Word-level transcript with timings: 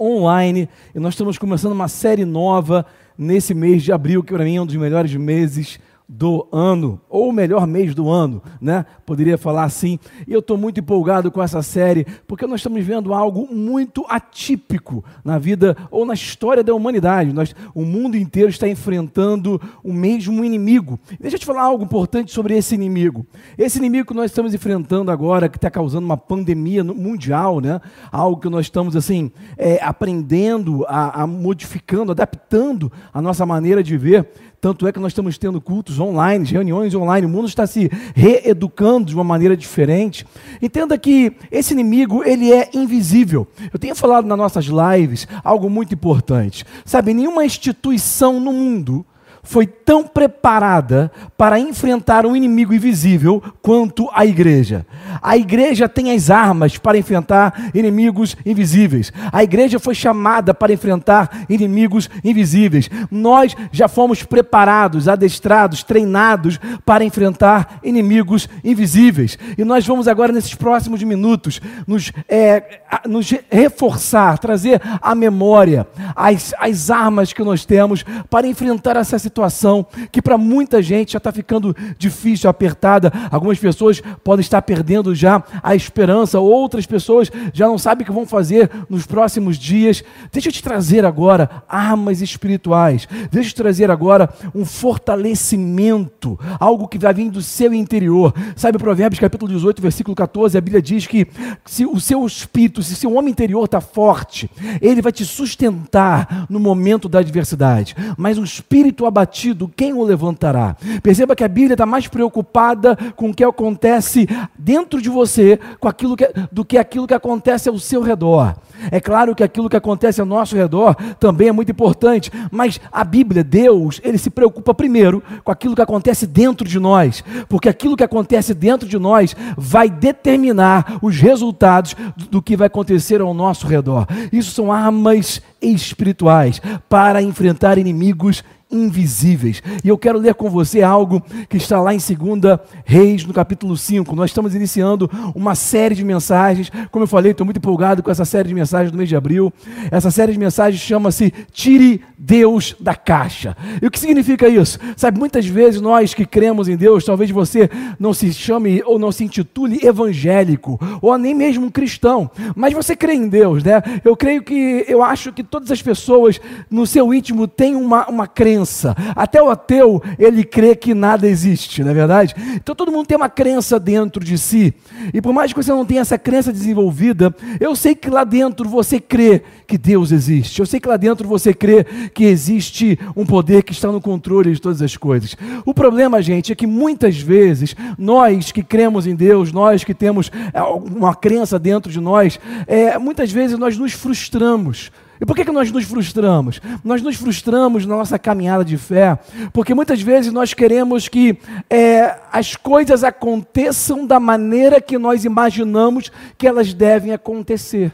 online. 0.00 0.68
E 0.94 1.00
nós 1.00 1.14
estamos 1.14 1.38
começando 1.38 1.72
uma 1.72 1.88
série 1.88 2.24
nova 2.24 2.86
nesse 3.16 3.54
mês 3.54 3.82
de 3.82 3.92
abril, 3.92 4.22
que 4.22 4.32
para 4.32 4.44
mim 4.44 4.56
é 4.56 4.62
um 4.62 4.66
dos 4.66 4.76
melhores 4.76 5.14
meses 5.14 5.80
do 6.08 6.48
ano, 6.50 6.98
ou 7.06 7.30
melhor 7.30 7.66
mês 7.66 7.94
do 7.94 8.08
ano, 8.08 8.42
né? 8.58 8.86
Poderia 9.04 9.36
falar 9.36 9.64
assim. 9.64 9.98
E 10.26 10.32
eu 10.32 10.38
estou 10.38 10.56
muito 10.56 10.80
empolgado 10.80 11.30
com 11.30 11.42
essa 11.42 11.60
série, 11.60 12.06
porque 12.26 12.46
nós 12.46 12.60
estamos 12.60 12.82
vendo 12.82 13.12
algo 13.12 13.46
muito 13.52 14.06
atípico 14.08 15.04
na 15.22 15.38
vida 15.38 15.76
ou 15.90 16.06
na 16.06 16.14
história 16.14 16.64
da 16.64 16.74
humanidade. 16.74 17.32
Nós, 17.32 17.54
o 17.74 17.82
mundo 17.84 18.16
inteiro 18.16 18.48
está 18.48 18.66
enfrentando 18.66 19.60
o 19.84 19.92
mesmo 19.92 20.42
inimigo. 20.42 20.98
Deixa 21.20 21.36
eu 21.36 21.40
te 21.40 21.44
falar 21.44 21.62
algo 21.62 21.84
importante 21.84 22.32
sobre 22.32 22.56
esse 22.56 22.74
inimigo. 22.74 23.26
Esse 23.58 23.76
inimigo 23.76 24.08
que 24.08 24.14
nós 24.14 24.30
estamos 24.30 24.54
enfrentando 24.54 25.10
agora, 25.10 25.48
que 25.48 25.58
está 25.58 25.70
causando 25.70 26.06
uma 26.06 26.16
pandemia 26.16 26.82
mundial, 26.82 27.60
né? 27.60 27.82
Algo 28.10 28.40
que 28.40 28.48
nós 28.48 28.64
estamos 28.64 28.96
assim 28.96 29.30
é, 29.58 29.78
aprendendo, 29.82 30.86
a, 30.88 31.22
a 31.22 31.26
modificando, 31.26 32.12
adaptando 32.12 32.90
a 33.12 33.20
nossa 33.20 33.44
maneira 33.44 33.82
de 33.82 33.98
ver 33.98 34.26
tanto 34.60 34.86
é 34.86 34.92
que 34.92 34.98
nós 34.98 35.12
estamos 35.12 35.38
tendo 35.38 35.60
cultos 35.60 36.00
online, 36.00 36.44
reuniões 36.44 36.94
online, 36.94 37.26
o 37.26 37.30
mundo 37.30 37.46
está 37.46 37.66
se 37.66 37.90
reeducando 38.14 39.06
de 39.06 39.14
uma 39.14 39.24
maneira 39.24 39.56
diferente. 39.56 40.26
Entenda 40.60 40.98
que 40.98 41.32
esse 41.50 41.72
inimigo, 41.72 42.24
ele 42.24 42.52
é 42.52 42.68
invisível. 42.74 43.46
Eu 43.72 43.78
tenho 43.78 43.94
falado 43.94 44.26
nas 44.26 44.38
nossas 44.38 44.66
lives 44.66 45.28
algo 45.44 45.70
muito 45.70 45.94
importante. 45.94 46.64
Sabe, 46.84 47.14
nenhuma 47.14 47.44
instituição 47.44 48.40
no 48.40 48.52
mundo 48.52 49.06
foi 49.42 49.66
tão 49.66 50.04
preparada 50.04 51.10
para 51.36 51.58
enfrentar 51.58 52.26
um 52.26 52.36
inimigo 52.36 52.74
invisível 52.74 53.42
quanto 53.62 54.08
a 54.12 54.26
igreja. 54.26 54.86
A 55.22 55.36
igreja 55.36 55.88
tem 55.88 56.12
as 56.12 56.30
armas 56.30 56.76
para 56.76 56.98
enfrentar 56.98 57.70
inimigos 57.74 58.36
invisíveis. 58.44 59.12
A 59.32 59.42
igreja 59.42 59.78
foi 59.78 59.94
chamada 59.94 60.52
para 60.52 60.72
enfrentar 60.72 61.46
inimigos 61.48 62.08
invisíveis. 62.24 62.90
Nós 63.10 63.54
já 63.72 63.88
fomos 63.88 64.22
preparados, 64.22 65.08
adestrados, 65.08 65.82
treinados 65.82 66.58
para 66.84 67.04
enfrentar 67.04 67.78
inimigos 67.82 68.48
invisíveis. 68.64 69.38
E 69.56 69.64
nós 69.64 69.86
vamos 69.86 70.08
agora, 70.08 70.32
nesses 70.32 70.54
próximos 70.54 71.02
minutos, 71.02 71.60
nos, 71.86 72.12
é, 72.28 72.80
nos 73.06 73.32
reforçar, 73.50 74.38
trazer 74.38 74.80
à 75.00 75.14
memória 75.14 75.86
as, 76.14 76.54
as 76.58 76.90
armas 76.90 77.32
que 77.32 77.42
nós 77.42 77.64
temos 77.64 78.04
para 78.28 78.46
enfrentar 78.46 78.96
essa 78.96 79.18
situação 79.28 79.86
que 80.10 80.20
para 80.20 80.36
muita 80.36 80.82
gente 80.82 81.12
já 81.12 81.18
está 81.18 81.30
ficando 81.30 81.76
difícil, 81.98 82.50
apertada. 82.50 83.12
Algumas 83.30 83.58
pessoas 83.58 84.02
podem 84.24 84.40
estar 84.40 84.62
perdendo 84.62 85.14
já 85.14 85.42
a 85.62 85.74
esperança, 85.74 86.40
outras 86.40 86.86
pessoas 86.86 87.30
já 87.52 87.66
não 87.66 87.78
sabem 87.78 88.02
o 88.02 88.06
que 88.06 88.12
vão 88.12 88.26
fazer 88.26 88.70
nos 88.88 89.06
próximos 89.06 89.56
dias. 89.58 90.02
Deixa 90.32 90.48
eu 90.48 90.52
te 90.52 90.62
trazer 90.62 91.04
agora 91.04 91.62
armas 91.68 92.20
espirituais. 92.20 93.06
Deixa 93.30 93.48
eu 93.48 93.52
te 93.52 93.54
trazer 93.54 93.90
agora 93.90 94.30
um 94.54 94.64
fortalecimento, 94.64 96.38
algo 96.58 96.88
que 96.88 96.98
vai 96.98 97.12
vir 97.12 97.30
do 97.30 97.42
seu 97.42 97.72
interior. 97.74 98.34
Sabe, 98.56 98.78
Provérbios 98.78 99.20
capítulo 99.20 99.52
18, 99.52 99.82
versículo 99.82 100.16
14, 100.16 100.56
a 100.56 100.60
Bíblia 100.60 100.82
diz 100.82 101.06
que 101.06 101.26
se 101.64 101.84
o 101.84 102.00
seu 102.00 102.26
espírito, 102.26 102.82
se 102.82 102.96
seu 102.96 103.14
homem 103.14 103.30
interior 103.30 103.64
está 103.64 103.80
forte, 103.80 104.50
ele 104.80 105.02
vai 105.02 105.12
te 105.12 105.24
sustentar 105.24 106.46
no 106.48 106.58
momento 106.58 107.08
da 107.08 107.18
adversidade. 107.18 107.94
Mas 108.16 108.38
um 108.38 108.44
espírito 108.44 109.04
abatido, 109.04 109.17
abatido, 109.18 109.70
quem 109.74 109.92
o 109.92 110.02
levantará? 110.04 110.76
Perceba 111.02 111.34
que 111.34 111.42
a 111.42 111.48
Bíblia 111.48 111.74
está 111.74 111.84
mais 111.84 112.06
preocupada 112.06 112.96
com 113.16 113.30
o 113.30 113.34
que 113.34 113.42
acontece 113.42 114.28
dentro 114.56 115.02
de 115.02 115.08
você 115.08 115.58
com 115.80 115.88
aquilo 115.88 116.16
que, 116.16 116.30
do 116.52 116.64
que 116.64 116.78
aquilo 116.78 117.06
que 117.06 117.14
acontece 117.14 117.68
ao 117.68 117.78
seu 117.78 118.00
redor. 118.00 118.54
É 118.92 119.00
claro 119.00 119.34
que 119.34 119.42
aquilo 119.42 119.68
que 119.68 119.76
acontece 119.76 120.20
ao 120.20 120.26
nosso 120.26 120.54
redor 120.54 120.94
também 121.18 121.48
é 121.48 121.52
muito 121.52 121.72
importante, 121.72 122.30
mas 122.50 122.80
a 122.92 123.02
Bíblia, 123.02 123.42
Deus, 123.42 124.00
ele 124.04 124.18
se 124.18 124.30
preocupa 124.30 124.72
primeiro 124.72 125.22
com 125.42 125.50
aquilo 125.50 125.74
que 125.74 125.82
acontece 125.82 126.26
dentro 126.26 126.66
de 126.66 126.78
nós, 126.78 127.24
porque 127.48 127.68
aquilo 127.68 127.96
que 127.96 128.04
acontece 128.04 128.54
dentro 128.54 128.88
de 128.88 128.98
nós 128.98 129.34
vai 129.56 129.90
determinar 129.90 130.98
os 131.02 131.16
resultados 131.16 131.96
do 132.30 132.40
que 132.40 132.56
vai 132.56 132.68
acontecer 132.68 133.20
ao 133.20 133.34
nosso 133.34 133.66
redor. 133.66 134.06
Isso 134.32 134.52
são 134.52 134.72
armas 134.72 135.42
espirituais 135.60 136.60
para 136.88 137.20
enfrentar 137.20 137.78
inimigos 137.78 138.44
invisíveis. 138.70 139.62
E 139.82 139.88
eu 139.88 139.96
quero 139.96 140.18
ler 140.18 140.34
com 140.34 140.50
você 140.50 140.82
algo 140.82 141.22
que 141.48 141.56
está 141.56 141.80
lá 141.80 141.94
em 141.94 141.98
2 141.98 142.58
Reis, 142.84 143.24
no 143.24 143.32
capítulo 143.32 143.76
5. 143.76 144.14
Nós 144.14 144.30
estamos 144.30 144.54
iniciando 144.54 145.10
uma 145.34 145.54
série 145.54 145.94
de 145.94 146.04
mensagens. 146.04 146.70
Como 146.90 147.04
eu 147.04 147.08
falei, 147.08 147.32
estou 147.32 147.44
muito 147.44 147.56
empolgado 147.56 148.02
com 148.02 148.10
essa 148.10 148.24
série 148.24 148.48
de 148.48 148.54
mensagens 148.54 148.92
do 148.92 148.98
mês 148.98 149.08
de 149.08 149.16
abril. 149.16 149.52
Essa 149.90 150.10
série 150.10 150.32
de 150.32 150.38
mensagens 150.38 150.80
chama-se 150.82 151.32
Tire 151.52 152.02
Deus 152.18 152.76
da 152.78 152.94
Caixa. 152.94 153.56
E 153.80 153.86
o 153.86 153.90
que 153.90 153.98
significa 153.98 154.48
isso? 154.48 154.78
Sabe, 154.96 155.18
muitas 155.18 155.46
vezes 155.46 155.80
nós 155.80 156.12
que 156.12 156.26
cremos 156.26 156.68
em 156.68 156.76
Deus, 156.76 157.04
talvez 157.04 157.30
você 157.30 157.70
não 157.98 158.12
se 158.12 158.32
chame 158.32 158.82
ou 158.84 158.98
não 158.98 159.10
se 159.10 159.24
intitule 159.24 159.80
evangélico, 159.82 160.78
ou 161.00 161.16
nem 161.16 161.34
mesmo 161.34 161.70
cristão, 161.70 162.30
mas 162.54 162.74
você 162.74 162.94
crê 162.94 163.14
em 163.14 163.28
Deus, 163.28 163.62
né? 163.62 163.82
Eu 164.04 164.16
creio 164.16 164.42
que, 164.42 164.84
eu 164.88 165.02
acho 165.02 165.32
que 165.32 165.42
todas 165.42 165.70
as 165.70 165.80
pessoas 165.80 166.40
no 166.70 166.86
seu 166.86 167.12
íntimo 167.14 167.46
têm 167.46 167.74
uma, 167.74 168.06
uma 168.08 168.26
crença 168.26 168.57
crença. 168.58 168.96
Até 169.14 169.42
o 169.42 169.50
ateu, 169.50 170.02
ele 170.18 170.42
crê 170.44 170.74
que 170.74 170.94
nada 170.94 171.26
existe, 171.28 171.82
não 171.82 171.90
é 171.90 171.94
verdade? 171.94 172.34
Então 172.54 172.74
todo 172.74 172.90
mundo 172.90 173.06
tem 173.06 173.16
uma 173.16 173.28
crença 173.28 173.78
dentro 173.78 174.24
de 174.24 174.36
si. 174.36 174.74
E 175.12 175.20
por 175.20 175.32
mais 175.32 175.52
que 175.52 175.62
você 175.62 175.70
não 175.70 175.84
tenha 175.84 176.00
essa 176.00 176.18
crença 176.18 176.52
desenvolvida, 176.52 177.34
eu 177.60 177.74
sei 177.76 177.94
que 177.94 178.10
lá 178.10 178.24
dentro 178.24 178.68
você 178.68 179.00
crê 179.00 179.42
que 179.66 179.78
Deus 179.78 180.10
existe. 180.10 180.58
Eu 180.58 180.66
sei 180.66 180.80
que 180.80 180.88
lá 180.88 180.96
dentro 180.96 181.28
você 181.28 181.54
crê 181.54 181.84
que 182.12 182.24
existe 182.24 182.98
um 183.16 183.24
poder 183.24 183.62
que 183.62 183.72
está 183.72 183.92
no 183.92 184.00
controle 184.00 184.52
de 184.52 184.60
todas 184.60 184.82
as 184.82 184.96
coisas. 184.96 185.36
O 185.64 185.72
problema, 185.72 186.20
gente, 186.20 186.52
é 186.52 186.54
que 186.54 186.66
muitas 186.66 187.18
vezes 187.18 187.76
nós 187.96 188.50
que 188.50 188.62
cremos 188.62 189.06
em 189.06 189.14
Deus, 189.14 189.52
nós 189.52 189.84
que 189.84 189.94
temos 189.94 190.30
é, 190.52 190.62
uma 190.62 191.14
crença 191.14 191.58
dentro 191.58 191.92
de 191.92 192.00
nós, 192.00 192.40
é, 192.66 192.98
muitas 192.98 193.30
vezes 193.30 193.58
nós 193.58 193.76
nos 193.78 193.92
frustramos 193.92 194.90
e 195.20 195.26
por 195.26 195.34
que, 195.34 195.44
que 195.44 195.52
nós 195.52 195.70
nos 195.70 195.84
frustramos? 195.84 196.60
Nós 196.84 197.02
nos 197.02 197.16
frustramos 197.16 197.84
na 197.84 197.96
nossa 197.96 198.18
caminhada 198.18 198.64
de 198.64 198.76
fé, 198.76 199.18
porque 199.52 199.74
muitas 199.74 200.00
vezes 200.00 200.32
nós 200.32 200.54
queremos 200.54 201.08
que 201.08 201.38
é, 201.68 202.16
as 202.32 202.56
coisas 202.56 203.02
aconteçam 203.02 204.06
da 204.06 204.20
maneira 204.20 204.80
que 204.80 204.98
nós 204.98 205.24
imaginamos 205.24 206.10
que 206.36 206.46
elas 206.46 206.72
devem 206.72 207.12
acontecer. 207.12 207.92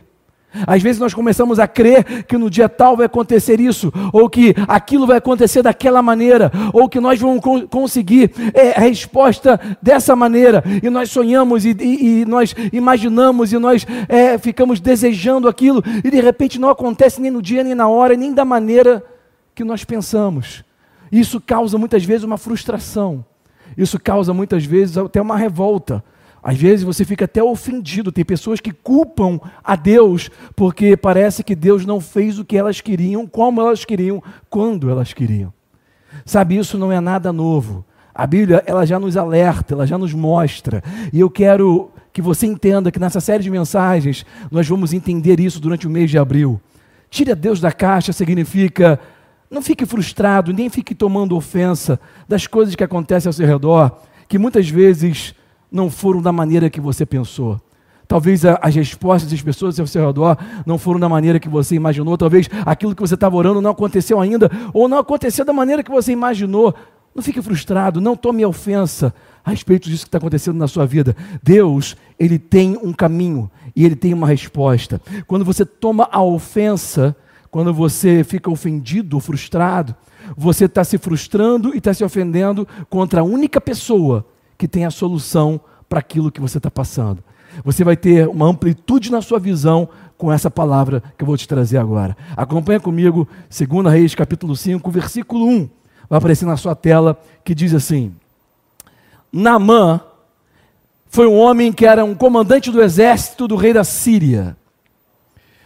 Às 0.66 0.82
vezes 0.82 1.00
nós 1.00 1.12
começamos 1.12 1.58
a 1.58 1.66
crer 1.66 2.24
que 2.24 2.38
no 2.38 2.48
dia 2.48 2.68
tal 2.68 2.96
vai 2.96 3.06
acontecer 3.06 3.60
isso, 3.60 3.92
ou 4.12 4.28
que 4.28 4.54
aquilo 4.68 5.06
vai 5.06 5.18
acontecer 5.18 5.62
daquela 5.62 6.00
maneira, 6.02 6.50
ou 6.72 6.88
que 6.88 7.00
nós 7.00 7.20
vamos 7.20 7.42
conseguir 7.70 8.30
é, 8.52 8.70
a 8.70 8.80
resposta 8.80 9.60
dessa 9.82 10.14
maneira, 10.14 10.62
e 10.82 10.88
nós 10.88 11.10
sonhamos, 11.10 11.64
e, 11.64 11.76
e, 11.80 12.20
e 12.20 12.24
nós 12.24 12.54
imaginamos, 12.72 13.52
e 13.52 13.58
nós 13.58 13.86
é, 14.08 14.38
ficamos 14.38 14.80
desejando 14.80 15.48
aquilo, 15.48 15.82
e 16.04 16.10
de 16.10 16.20
repente 16.20 16.60
não 16.60 16.68
acontece 16.68 17.20
nem 17.20 17.30
no 17.30 17.42
dia, 17.42 17.64
nem 17.64 17.74
na 17.74 17.88
hora, 17.88 18.16
nem 18.16 18.32
da 18.32 18.44
maneira 18.44 19.04
que 19.54 19.64
nós 19.64 19.84
pensamos. 19.84 20.64
Isso 21.10 21.40
causa 21.40 21.78
muitas 21.78 22.04
vezes 22.04 22.24
uma 22.24 22.38
frustração, 22.38 23.24
isso 23.76 23.98
causa 24.00 24.32
muitas 24.32 24.64
vezes 24.64 24.96
até 24.96 25.20
uma 25.20 25.36
revolta. 25.36 26.02
Às 26.44 26.58
vezes 26.58 26.84
você 26.84 27.06
fica 27.06 27.24
até 27.24 27.42
ofendido. 27.42 28.12
Tem 28.12 28.22
pessoas 28.22 28.60
que 28.60 28.70
culpam 28.70 29.40
a 29.64 29.74
Deus 29.74 30.30
porque 30.54 30.94
parece 30.94 31.42
que 31.42 31.54
Deus 31.54 31.86
não 31.86 32.02
fez 32.02 32.38
o 32.38 32.44
que 32.44 32.54
elas 32.54 32.82
queriam, 32.82 33.26
como 33.26 33.62
elas 33.62 33.86
queriam, 33.86 34.22
quando 34.50 34.90
elas 34.90 35.14
queriam. 35.14 35.50
Sabe, 36.26 36.58
isso 36.58 36.76
não 36.76 36.92
é 36.92 37.00
nada 37.00 37.32
novo. 37.32 37.82
A 38.14 38.26
Bíblia, 38.26 38.62
ela 38.66 38.84
já 38.84 39.00
nos 39.00 39.16
alerta, 39.16 39.72
ela 39.72 39.86
já 39.86 39.96
nos 39.96 40.12
mostra. 40.12 40.84
E 41.10 41.18
eu 41.18 41.30
quero 41.30 41.90
que 42.12 42.20
você 42.20 42.46
entenda 42.46 42.92
que 42.92 43.00
nessa 43.00 43.20
série 43.20 43.42
de 43.42 43.50
mensagens 43.50 44.26
nós 44.50 44.68
vamos 44.68 44.92
entender 44.92 45.40
isso 45.40 45.58
durante 45.58 45.86
o 45.86 45.90
mês 45.90 46.10
de 46.10 46.18
abril. 46.18 46.60
Tire 47.08 47.32
a 47.32 47.34
Deus 47.34 47.58
da 47.58 47.72
caixa 47.72 48.12
significa 48.12 49.00
não 49.50 49.62
fique 49.62 49.86
frustrado, 49.86 50.52
nem 50.52 50.68
fique 50.68 50.94
tomando 50.94 51.36
ofensa 51.36 51.98
das 52.28 52.46
coisas 52.46 52.74
que 52.74 52.84
acontecem 52.84 53.28
ao 53.28 53.32
seu 53.32 53.46
redor, 53.46 53.98
que 54.28 54.38
muitas 54.38 54.68
vezes 54.68 55.34
não 55.70 55.90
foram 55.90 56.22
da 56.22 56.32
maneira 56.32 56.70
que 56.70 56.80
você 56.80 57.04
pensou. 57.04 57.60
Talvez 58.06 58.44
as 58.44 58.74
respostas 58.74 59.30
das 59.30 59.40
pessoas 59.40 59.80
ao 59.80 59.86
seu 59.86 60.06
redor 60.06 60.36
não 60.66 60.76
foram 60.78 61.00
da 61.00 61.08
maneira 61.08 61.40
que 61.40 61.48
você 61.48 61.74
imaginou. 61.74 62.18
Talvez 62.18 62.48
aquilo 62.66 62.94
que 62.94 63.00
você 63.00 63.14
estava 63.14 63.36
orando 63.36 63.60
não 63.60 63.70
aconteceu 63.70 64.20
ainda, 64.20 64.50
ou 64.72 64.88
não 64.88 64.98
aconteceu 64.98 65.44
da 65.44 65.52
maneira 65.52 65.82
que 65.82 65.90
você 65.90 66.12
imaginou. 66.12 66.74
Não 67.14 67.22
fique 67.22 67.40
frustrado, 67.40 68.00
não 68.00 68.16
tome 68.16 68.44
ofensa 68.44 69.14
a 69.44 69.50
respeito 69.50 69.88
disso 69.88 70.04
que 70.04 70.08
está 70.08 70.18
acontecendo 70.18 70.56
na 70.56 70.66
sua 70.66 70.84
vida. 70.84 71.16
Deus, 71.42 71.96
Ele 72.18 72.38
tem 72.38 72.78
um 72.82 72.92
caminho 72.92 73.50
e 73.74 73.84
Ele 73.84 73.96
tem 73.96 74.12
uma 74.12 74.26
resposta. 74.26 75.00
Quando 75.26 75.44
você 75.44 75.64
toma 75.64 76.08
a 76.10 76.22
ofensa, 76.22 77.16
quando 77.50 77.72
você 77.72 78.24
fica 78.24 78.50
ofendido 78.50 79.20
frustrado, 79.20 79.94
você 80.36 80.64
está 80.64 80.82
se 80.82 80.98
frustrando 80.98 81.72
e 81.74 81.78
está 81.78 81.94
se 81.94 82.02
ofendendo 82.02 82.66
contra 82.90 83.20
a 83.20 83.24
única 83.24 83.60
pessoa 83.60 84.26
que 84.56 84.68
tem 84.68 84.84
a 84.84 84.90
solução 84.90 85.60
para 85.88 85.98
aquilo 85.98 86.30
que 86.30 86.40
você 86.40 86.58
está 86.58 86.70
passando. 86.70 87.22
Você 87.64 87.84
vai 87.84 87.96
ter 87.96 88.28
uma 88.28 88.46
amplitude 88.46 89.12
na 89.12 89.22
sua 89.22 89.38
visão 89.38 89.88
com 90.16 90.32
essa 90.32 90.50
palavra 90.50 91.02
que 91.16 91.22
eu 91.22 91.26
vou 91.26 91.36
te 91.36 91.46
trazer 91.46 91.78
agora. 91.78 92.16
Acompanha 92.36 92.80
comigo, 92.80 93.28
2 93.48 93.92
Reis, 93.92 94.14
capítulo 94.14 94.56
5, 94.56 94.90
versículo 94.90 95.46
1. 95.46 95.68
Vai 96.08 96.18
aparecer 96.18 96.46
na 96.46 96.56
sua 96.56 96.74
tela, 96.74 97.18
que 97.44 97.54
diz 97.54 97.74
assim: 97.74 98.14
Naamã 99.32 100.00
foi 101.06 101.26
um 101.26 101.36
homem 101.36 101.72
que 101.72 101.86
era 101.86 102.04
um 102.04 102.14
comandante 102.14 102.70
do 102.70 102.82
exército 102.82 103.46
do 103.46 103.56
rei 103.56 103.72
da 103.72 103.84
Síria. 103.84 104.56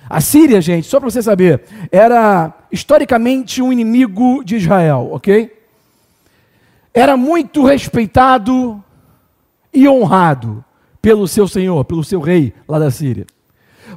A 0.08 0.20
Síria, 0.20 0.60
gente, 0.60 0.86
só 0.86 0.98
para 0.98 1.10
você 1.10 1.22
saber, 1.22 1.62
era 1.92 2.52
historicamente 2.72 3.60
um 3.60 3.72
inimigo 3.72 4.42
de 4.42 4.56
Israel, 4.56 5.08
ok? 5.12 5.57
Era 6.92 7.16
muito 7.16 7.64
respeitado 7.64 8.82
e 9.72 9.88
honrado 9.88 10.64
pelo 11.00 11.28
seu 11.28 11.46
senhor, 11.46 11.84
pelo 11.84 12.02
seu 12.02 12.20
rei 12.20 12.52
lá 12.66 12.78
da 12.78 12.90
Síria. 12.90 13.26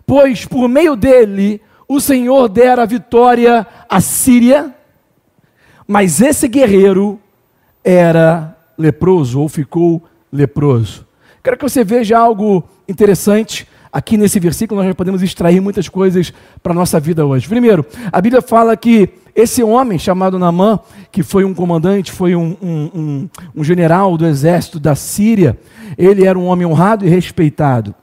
Pois 0.05 0.45
por 0.45 0.67
meio 0.67 0.95
dele 0.95 1.61
o 1.87 1.99
Senhor 1.99 2.47
dera 2.47 2.85
vitória 2.85 3.67
à 3.89 3.99
Síria, 3.99 4.73
mas 5.85 6.21
esse 6.21 6.47
guerreiro 6.47 7.19
era 7.83 8.55
leproso 8.77 9.41
ou 9.41 9.49
ficou 9.49 10.01
leproso. 10.31 11.05
Quero 11.43 11.57
que 11.57 11.63
você 11.63 11.83
veja 11.83 12.17
algo 12.17 12.63
interessante 12.87 13.67
aqui 13.91 14.15
nesse 14.15 14.39
versículo, 14.39 14.79
nós 14.79 14.87
já 14.87 14.95
podemos 14.95 15.21
extrair 15.21 15.59
muitas 15.59 15.89
coisas 15.89 16.33
para 16.63 16.71
a 16.71 16.75
nossa 16.75 16.99
vida 16.99 17.25
hoje. 17.25 17.47
Primeiro, 17.47 17.85
a 18.11 18.21
Bíblia 18.21 18.41
fala 18.41 18.77
que 18.77 19.09
esse 19.35 19.63
homem 19.63 19.97
chamado 19.97 20.39
Namã, 20.39 20.79
que 21.11 21.23
foi 21.23 21.43
um 21.43 21.53
comandante, 21.53 22.11
foi 22.11 22.35
um, 22.35 22.55
um, 22.61 22.91
um, 22.93 23.29
um 23.57 23.63
general 23.63 24.17
do 24.17 24.25
exército 24.25 24.79
da 24.79 24.95
Síria, 24.95 25.57
ele 25.97 26.25
era 26.25 26.37
um 26.37 26.45
homem 26.45 26.65
honrado 26.65 27.05
e 27.05 27.09
respeitado. 27.09 27.95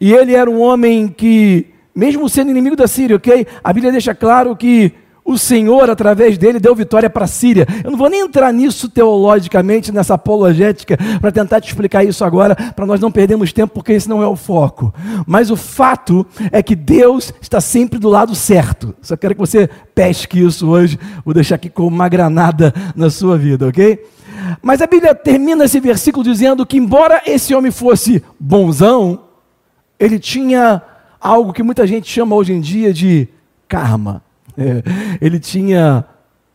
E 0.00 0.12
ele 0.12 0.34
era 0.34 0.50
um 0.50 0.60
homem 0.60 1.08
que, 1.08 1.66
mesmo 1.94 2.28
sendo 2.28 2.50
inimigo 2.50 2.76
da 2.76 2.86
Síria, 2.86 3.16
ok? 3.16 3.46
A 3.62 3.72
Bíblia 3.72 3.92
deixa 3.92 4.14
claro 4.14 4.56
que 4.56 4.92
o 5.24 5.38
Senhor, 5.38 5.88
através 5.88 6.36
dele, 6.36 6.60
deu 6.60 6.74
vitória 6.74 7.08
para 7.08 7.24
a 7.24 7.28
Síria. 7.28 7.66
Eu 7.82 7.90
não 7.90 7.96
vou 7.96 8.10
nem 8.10 8.20
entrar 8.20 8.52
nisso 8.52 8.90
teologicamente, 8.90 9.90
nessa 9.90 10.14
apologética, 10.14 10.98
para 11.18 11.32
tentar 11.32 11.62
te 11.62 11.68
explicar 11.68 12.04
isso 12.04 12.22
agora, 12.24 12.54
para 12.54 12.84
nós 12.84 13.00
não 13.00 13.10
perdermos 13.10 13.50
tempo, 13.50 13.72
porque 13.72 13.92
esse 13.92 14.08
não 14.08 14.22
é 14.22 14.26
o 14.26 14.36
foco. 14.36 14.92
Mas 15.26 15.50
o 15.50 15.56
fato 15.56 16.26
é 16.52 16.62
que 16.62 16.76
Deus 16.76 17.32
está 17.40 17.58
sempre 17.58 17.98
do 17.98 18.10
lado 18.10 18.34
certo. 18.34 18.94
Só 19.00 19.16
quero 19.16 19.34
que 19.34 19.40
você 19.40 19.68
pesque 19.94 20.44
isso 20.44 20.68
hoje, 20.68 20.98
vou 21.24 21.32
deixar 21.32 21.54
aqui 21.54 21.70
como 21.70 21.88
uma 21.88 22.08
granada 22.08 22.74
na 22.94 23.08
sua 23.08 23.38
vida, 23.38 23.66
ok? 23.66 24.04
Mas 24.60 24.82
a 24.82 24.86
Bíblia 24.86 25.14
termina 25.14 25.64
esse 25.64 25.80
versículo 25.80 26.22
dizendo 26.22 26.66
que, 26.66 26.76
embora 26.76 27.22
esse 27.24 27.54
homem 27.54 27.72
fosse 27.72 28.22
bonzão, 28.38 29.20
ele 29.98 30.18
tinha 30.18 30.82
algo 31.18 31.52
que 31.52 31.62
muita 31.62 31.86
gente 31.86 32.10
chama 32.10 32.36
hoje 32.36 32.52
em 32.52 32.60
dia 32.60 32.92
de 32.92 33.26
karma. 33.66 34.22
É, 34.56 34.82
ele 35.20 35.38
tinha 35.38 36.04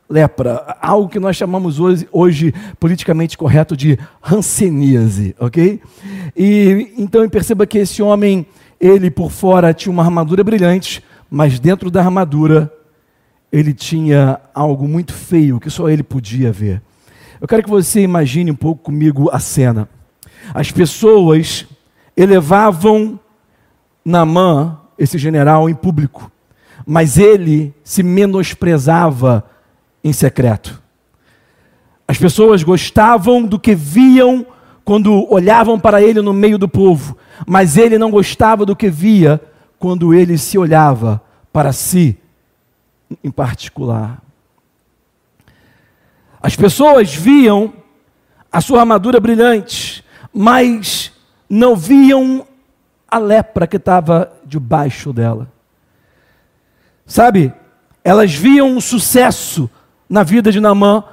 lepra, 0.09 0.75
algo 0.81 1.07
que 1.07 1.19
nós 1.19 1.35
chamamos 1.35 1.79
hoje, 1.79 2.07
hoje 2.11 2.53
politicamente 2.79 3.37
correto 3.37 3.77
de 3.77 3.99
hanseníase, 4.23 5.35
ok? 5.39 5.79
E 6.35 6.93
então 6.97 7.27
perceba 7.29 7.67
que 7.67 7.77
esse 7.77 8.01
homem, 8.01 8.45
ele 8.79 9.11
por 9.11 9.31
fora 9.31 9.73
tinha 9.73 9.91
uma 9.91 10.03
armadura 10.03 10.43
brilhante, 10.43 11.03
mas 11.29 11.59
dentro 11.59 11.91
da 11.91 12.01
armadura 12.01 12.73
ele 13.51 13.73
tinha 13.73 14.39
algo 14.53 14.87
muito 14.87 15.13
feio 15.13 15.59
que 15.59 15.69
só 15.69 15.89
ele 15.89 16.03
podia 16.03 16.51
ver. 16.51 16.81
Eu 17.39 17.47
quero 17.47 17.63
que 17.63 17.69
você 17.69 18.01
imagine 18.01 18.51
um 18.51 18.55
pouco 18.55 18.83
comigo 18.83 19.29
a 19.31 19.39
cena. 19.39 19.87
As 20.53 20.71
pessoas 20.71 21.67
elevavam 22.17 23.19
Namã, 24.03 24.79
esse 24.97 25.17
general, 25.17 25.69
em 25.69 25.75
público 25.75 26.31
mas 26.91 27.19
ele 27.19 27.71
se 27.83 28.01
menosprezava 28.01 29.47
em 30.03 30.11
secreto. 30.11 30.81
As 32.07 32.17
pessoas 32.17 32.63
gostavam 32.63 33.43
do 33.43 33.59
que 33.59 33.75
viam 33.75 34.43
quando 34.83 35.31
olhavam 35.31 35.79
para 35.79 36.01
ele 36.01 36.19
no 36.19 36.33
meio 36.33 36.57
do 36.57 36.67
povo, 36.67 37.15
mas 37.45 37.77
ele 37.77 37.99
não 37.99 38.09
gostava 38.09 38.65
do 38.65 38.75
que 38.75 38.89
via 38.89 39.39
quando 39.77 40.15
ele 40.15 40.35
se 40.35 40.57
olhava 40.57 41.21
para 41.53 41.71
si 41.71 42.17
em 43.23 43.29
particular. 43.29 44.19
As 46.41 46.55
pessoas 46.55 47.13
viam 47.13 47.71
a 48.51 48.61
sua 48.61 48.79
armadura 48.79 49.19
brilhante, 49.19 50.03
mas 50.33 51.13
não 51.47 51.75
viam 51.75 52.47
a 53.07 53.19
lepra 53.19 53.67
que 53.67 53.77
estava 53.77 54.33
debaixo 54.43 55.13
dela. 55.13 55.58
Sabe, 57.09 57.51
elas 58.03 58.35
viam 58.35 58.69
um 58.69 58.79
sucesso 58.79 59.67
na 60.07 60.21
vida 60.21 60.51
de 60.51 60.59
Namã, 60.59 61.03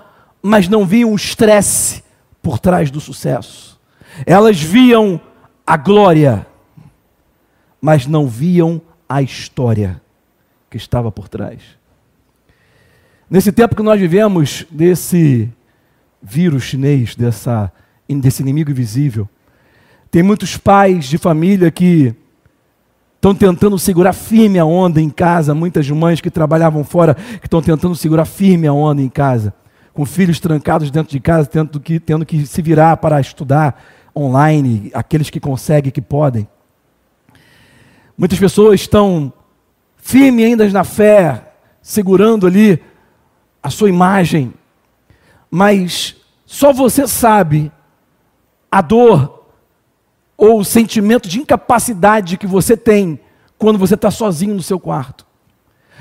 mas 0.42 0.68
não 0.68 0.84
viam 0.84 1.10
o 1.10 1.16
estresse 1.16 2.04
por 2.42 2.58
trás 2.58 2.90
do 2.90 3.00
sucesso. 3.00 3.80
Elas 4.26 4.60
viam 4.60 5.18
a 5.66 5.74
glória, 5.78 6.46
mas 7.80 8.06
não 8.06 8.28
viam 8.28 8.80
a 9.08 9.22
história 9.22 9.98
que 10.68 10.76
estava 10.76 11.10
por 11.10 11.28
trás. 11.28 11.62
Nesse 13.28 13.50
tempo 13.50 13.74
que 13.74 13.82
nós 13.82 13.98
vivemos, 13.98 14.66
desse 14.70 15.50
vírus 16.22 16.64
chinês, 16.64 17.16
dessa, 17.16 17.72
desse 18.06 18.42
inimigo 18.42 18.70
invisível, 18.70 19.26
tem 20.10 20.22
muitos 20.22 20.58
pais 20.58 21.06
de 21.06 21.16
família 21.16 21.70
que 21.70 22.14
estão 23.26 23.34
tentando 23.34 23.76
segurar 23.76 24.12
firme 24.12 24.56
a 24.56 24.64
onda 24.64 25.00
em 25.00 25.10
casa. 25.10 25.52
Muitas 25.52 25.90
mães 25.90 26.20
que 26.20 26.30
trabalhavam 26.30 26.84
fora 26.84 27.14
que 27.14 27.46
estão 27.46 27.60
tentando 27.60 27.96
segurar 27.96 28.24
firme 28.24 28.68
a 28.68 28.72
onda 28.72 29.02
em 29.02 29.08
casa, 29.08 29.52
com 29.92 30.06
filhos 30.06 30.38
trancados 30.38 30.92
dentro 30.92 31.10
de 31.10 31.18
casa, 31.18 31.48
tendo 31.48 31.80
que, 31.80 31.98
tendo 31.98 32.24
que 32.24 32.46
se 32.46 32.62
virar 32.62 32.98
para 32.98 33.20
estudar 33.20 33.82
online, 34.14 34.92
aqueles 34.94 35.28
que 35.28 35.40
conseguem, 35.40 35.90
que 35.90 36.00
podem. 36.00 36.46
Muitas 38.16 38.38
pessoas 38.38 38.80
estão 38.80 39.32
firmes 39.96 40.46
ainda 40.46 40.68
na 40.68 40.84
fé, 40.84 41.52
segurando 41.82 42.46
ali 42.46 42.80
a 43.60 43.70
sua 43.70 43.88
imagem, 43.88 44.54
mas 45.50 46.14
só 46.44 46.72
você 46.72 47.08
sabe 47.08 47.72
a 48.70 48.80
dor 48.80 49.35
ou 50.36 50.60
o 50.60 50.64
sentimento 50.64 51.28
de 51.28 51.40
incapacidade 51.40 52.36
que 52.36 52.46
você 52.46 52.76
tem 52.76 53.18
quando 53.58 53.78
você 53.78 53.94
está 53.94 54.10
sozinho 54.10 54.54
no 54.54 54.62
seu 54.62 54.78
quarto. 54.78 55.26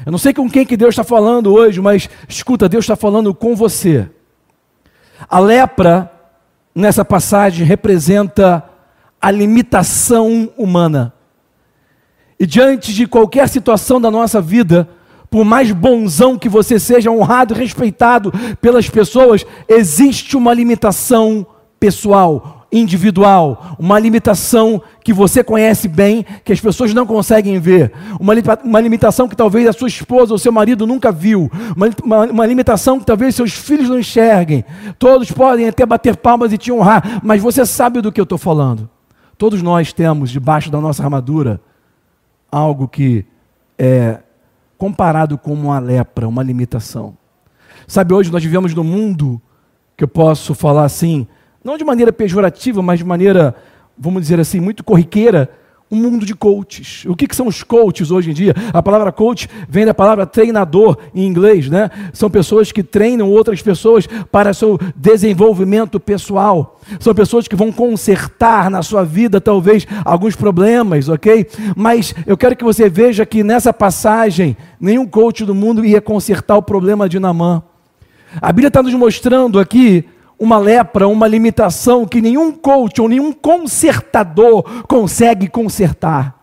Eu 0.06 0.12
não 0.12 0.18
sei 0.18 0.34
com 0.34 0.50
quem 0.50 0.66
que 0.66 0.76
Deus 0.76 0.90
está 0.90 1.04
falando 1.04 1.54
hoje, 1.54 1.80
mas 1.80 2.10
escuta, 2.28 2.68
Deus 2.68 2.84
está 2.84 2.96
falando 2.96 3.34
com 3.34 3.56
você. 3.56 4.10
A 5.30 5.40
lepra, 5.40 6.12
nessa 6.74 7.06
passagem, 7.06 7.66
representa 7.66 8.64
a 9.22 9.32
limitação 9.32 10.52
humana. 10.58 11.14
E 12.38 12.46
diante 12.46 12.94
de 12.94 13.08
qualquer 13.08 13.48
situação 13.48 14.02
da 14.02 14.12
nossa 14.12 14.42
vida, 14.42 14.90
por 15.30 15.46
mais 15.46 15.72
bonzão 15.72 16.38
que 16.38 16.50
você 16.50 16.78
seja, 16.78 17.10
honrado 17.10 17.54
e 17.54 17.58
respeitado 17.58 18.32
pelas 18.62 18.90
pessoas, 18.90 19.46
existe 19.68 20.36
uma 20.36 20.54
limitação 20.54 21.48
pessoal, 21.80 22.55
individual, 22.78 23.76
uma 23.80 23.98
limitação 23.98 24.82
que 25.04 25.14
você 25.14 25.44
conhece 25.44 25.88
bem, 25.88 26.26
que 26.44 26.52
as 26.52 26.60
pessoas 26.60 26.94
não 26.94 27.06
conseguem 27.06 27.60
ver, 27.60 27.94
uma, 28.20 28.34
uma 28.64 28.82
limitação 28.82 29.28
que 29.28 29.36
talvez 29.36 29.68
a 29.68 29.74
sua 29.74 29.88
esposa 29.88 30.34
ou 30.34 30.38
seu 30.38 30.52
marido 30.52 30.86
nunca 30.86 31.12
viu, 31.12 31.50
uma, 31.76 31.90
uma, 32.04 32.26
uma, 32.32 32.46
limitação 32.46 33.00
que 33.00 33.06
talvez 33.06 33.36
seus 33.36 33.54
filhos 33.54 33.90
não 33.90 34.00
enxerguem. 34.00 34.66
Todos 35.00 35.32
podem 35.32 35.68
até 35.68 35.86
bater 35.86 36.18
palmas 36.18 36.52
e 36.52 36.58
te 36.58 36.72
honrar, 36.72 37.22
mas 37.24 37.42
você 37.42 37.66
sabe 37.66 38.02
do 38.02 38.12
que 38.12 38.20
eu 38.20 38.24
estou 38.24 38.38
falando. 38.38 38.90
Todos 39.38 39.62
nós 39.62 39.94
temos 39.94 40.30
debaixo 40.30 40.70
da 40.70 40.82
nossa 40.82 41.04
armadura 41.04 41.62
algo 42.52 42.88
que 42.88 43.26
é 43.78 44.20
comparado 44.78 45.38
com 45.38 45.54
uma 45.54 45.80
lepra, 45.80 46.28
uma 46.28 46.44
limitação. 46.44 47.18
Sabe, 47.88 48.14
hoje 48.14 48.32
nós 48.32 48.44
vivemos 48.44 48.74
num 48.74 48.84
mundo 48.84 49.42
que 49.96 50.04
eu 50.04 50.08
posso 50.08 50.54
falar 50.54 50.86
assim, 50.86 51.28
não 51.66 51.78
de 51.78 51.84
maneira 51.84 52.14
pejorativa, 52.14 52.82
mas 52.82 53.00
de 53.00 53.06
maneira 53.06 53.56
vamos 53.98 54.22
dizer 54.22 54.40
assim, 54.40 54.60
muito 54.60 54.84
corriqueira, 54.84 55.50
um 55.90 55.98
mundo 55.98 56.26
de 56.26 56.34
coaches. 56.34 57.06
O 57.06 57.16
que, 57.16 57.28
que, 57.28 57.36
são 57.36 57.48
os 57.48 57.62
coaches 57.62 58.10
hoje 58.10 58.32
em 58.32 58.34
dia? 58.34 58.56
A 58.74 58.82
palavra 58.82 59.12
coach 59.12 59.48
vem 59.70 59.86
da 59.86 59.94
palavra 59.94 60.26
treinador 60.26 60.98
em 61.14 61.26
inglês, 61.26 61.70
né? 61.70 61.92
São 62.12 62.30
pessoas 62.30 62.72
que 62.72 62.82
treinam 62.82 63.30
outras 63.30 63.62
pessoas 63.62 64.08
para 64.32 64.54
seu 64.54 64.80
desenvolvimento 64.96 66.00
pessoal. 66.00 66.80
São 67.00 67.14
pessoas 67.14 67.48
que 67.48 67.56
vão 67.56 67.72
consertar 67.72 68.70
na 68.70 68.82
sua 68.82 69.04
vida, 69.04 69.40
talvez, 69.40 69.86
alguns 70.04 70.36
problemas, 70.36 71.08
ok? 71.08 71.48
Mas 71.76 72.16
eu 72.26 72.36
quero 72.36 72.56
que 72.56 72.64
você 72.64 72.90
veja 72.90 73.26
que 73.26 73.44
nessa 73.44 73.72
passagem, 73.72 74.58
nenhum 74.80 75.06
coach 75.06 75.46
do 75.46 75.54
mundo 75.54 75.86
ia 75.86 76.02
consertar 76.02 76.58
o 76.58 76.64
problema 76.64 77.08
de 77.08 77.20
Namã. 77.20 77.62
A 78.42 78.52
Bíblia 78.52 78.68
está 78.68 78.82
nos 78.82 78.94
mostrando 78.96 79.60
aqui 79.60 80.04
uma 80.38 80.58
lepra, 80.58 81.08
uma 81.08 81.28
limitação 81.28 82.06
que 82.06 82.22
nenhum 82.22 82.52
coach 82.52 83.02
ou 83.02 83.08
nenhum 83.08 83.32
consertador 83.32 84.64
consegue 84.88 85.48
consertar. 85.48 86.36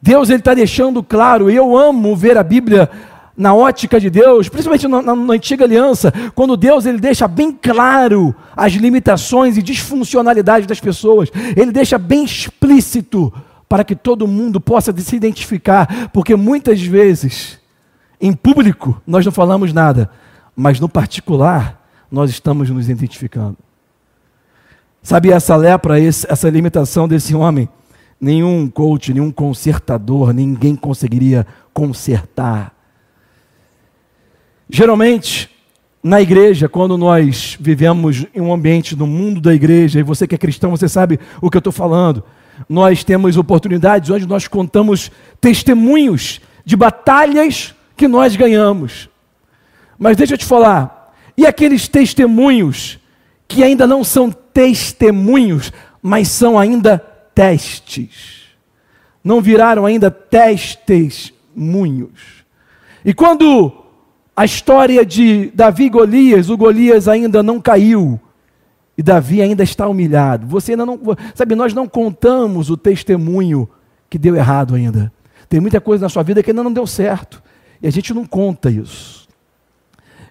Deus 0.00 0.30
está 0.30 0.54
deixando 0.54 1.02
claro, 1.02 1.50
e 1.50 1.56
eu 1.56 1.76
amo 1.76 2.14
ver 2.14 2.38
a 2.38 2.42
Bíblia 2.42 2.88
na 3.36 3.54
ótica 3.54 4.00
de 4.00 4.10
Deus, 4.10 4.48
principalmente 4.48 4.88
na, 4.88 5.02
na, 5.02 5.14
na, 5.14 5.34
antiga 5.34 5.64
aliança, 5.64 6.12
quando 6.34 6.56
Deus 6.56 6.86
ele 6.86 6.98
deixa 6.98 7.28
bem 7.28 7.52
claro 7.52 8.34
as 8.56 8.72
limitações 8.72 9.56
e 9.56 9.62
disfuncionalidades 9.62 10.66
das 10.66 10.80
pessoas, 10.80 11.30
ele 11.56 11.70
deixa 11.70 11.98
bem 11.98 12.24
explícito 12.24 13.32
para 13.68 13.84
que 13.84 13.94
todo 13.94 14.26
mundo 14.26 14.60
possa 14.60 14.96
se 14.96 15.14
identificar, 15.14 16.08
porque 16.12 16.34
muitas 16.34 16.80
vezes 16.80 17.58
em 18.20 18.32
público 18.32 19.00
nós 19.06 19.24
não 19.24 19.30
falamos 19.30 19.72
nada, 19.72 20.10
mas 20.56 20.80
no 20.80 20.88
particular 20.88 21.78
nós 22.10 22.30
estamos 22.30 22.70
nos 22.70 22.88
identificando. 22.88 23.56
Sabe 25.02 25.30
essa 25.30 25.56
lepra, 25.56 26.00
essa 26.00 26.50
limitação 26.50 27.06
desse 27.06 27.34
homem? 27.34 27.68
Nenhum 28.20 28.68
coach, 28.68 29.14
nenhum 29.14 29.30
consertador, 29.30 30.32
ninguém 30.32 30.74
conseguiria 30.74 31.46
consertar. 31.72 32.74
Geralmente, 34.68 35.50
na 36.02 36.20
igreja, 36.20 36.68
quando 36.68 36.98
nós 36.98 37.56
vivemos 37.60 38.26
em 38.34 38.40
um 38.40 38.52
ambiente 38.52 38.96
no 38.96 39.06
mundo 39.06 39.40
da 39.40 39.54
igreja, 39.54 40.00
e 40.00 40.02
você 40.02 40.26
que 40.26 40.34
é 40.34 40.38
cristão, 40.38 40.70
você 40.70 40.88
sabe 40.88 41.18
o 41.40 41.50
que 41.50 41.56
eu 41.56 41.60
estou 41.60 41.72
falando, 41.72 42.24
nós 42.68 43.04
temos 43.04 43.36
oportunidades 43.36 44.10
onde 44.10 44.26
nós 44.26 44.48
contamos 44.48 45.10
testemunhos 45.40 46.40
de 46.64 46.76
batalhas 46.76 47.74
que 47.96 48.08
nós 48.08 48.36
ganhamos. 48.36 49.08
Mas 49.98 50.16
deixa 50.16 50.34
eu 50.34 50.38
te 50.38 50.44
falar, 50.44 50.97
e 51.38 51.46
aqueles 51.46 51.86
testemunhos 51.86 52.98
que 53.46 53.62
ainda 53.62 53.86
não 53.86 54.02
são 54.02 54.28
testemunhos, 54.28 55.72
mas 56.02 56.26
são 56.26 56.58
ainda 56.58 56.98
testes. 57.32 58.48
Não 59.22 59.40
viraram 59.40 59.86
ainda 59.86 60.10
testemunhos. 60.10 61.28
E 63.04 63.14
quando 63.14 63.72
a 64.34 64.44
história 64.44 65.06
de 65.06 65.52
Davi 65.54 65.84
e 65.84 65.90
Golias, 65.90 66.50
o 66.50 66.56
Golias 66.56 67.06
ainda 67.06 67.40
não 67.40 67.60
caiu, 67.60 68.18
e 68.96 69.02
Davi 69.02 69.40
ainda 69.40 69.62
está 69.62 69.86
humilhado. 69.86 70.44
Você 70.48 70.72
ainda 70.72 70.84
não, 70.84 70.98
sabe, 71.36 71.54
nós 71.54 71.72
não 71.72 71.86
contamos 71.86 72.68
o 72.68 72.76
testemunho 72.76 73.68
que 74.10 74.18
deu 74.18 74.34
errado 74.34 74.74
ainda. 74.74 75.12
Tem 75.48 75.60
muita 75.60 75.80
coisa 75.80 76.04
na 76.04 76.08
sua 76.08 76.24
vida 76.24 76.42
que 76.42 76.50
ainda 76.50 76.64
não 76.64 76.72
deu 76.72 76.84
certo. 76.84 77.40
E 77.80 77.86
a 77.86 77.92
gente 77.92 78.12
não 78.12 78.26
conta 78.26 78.68
isso. 78.68 79.27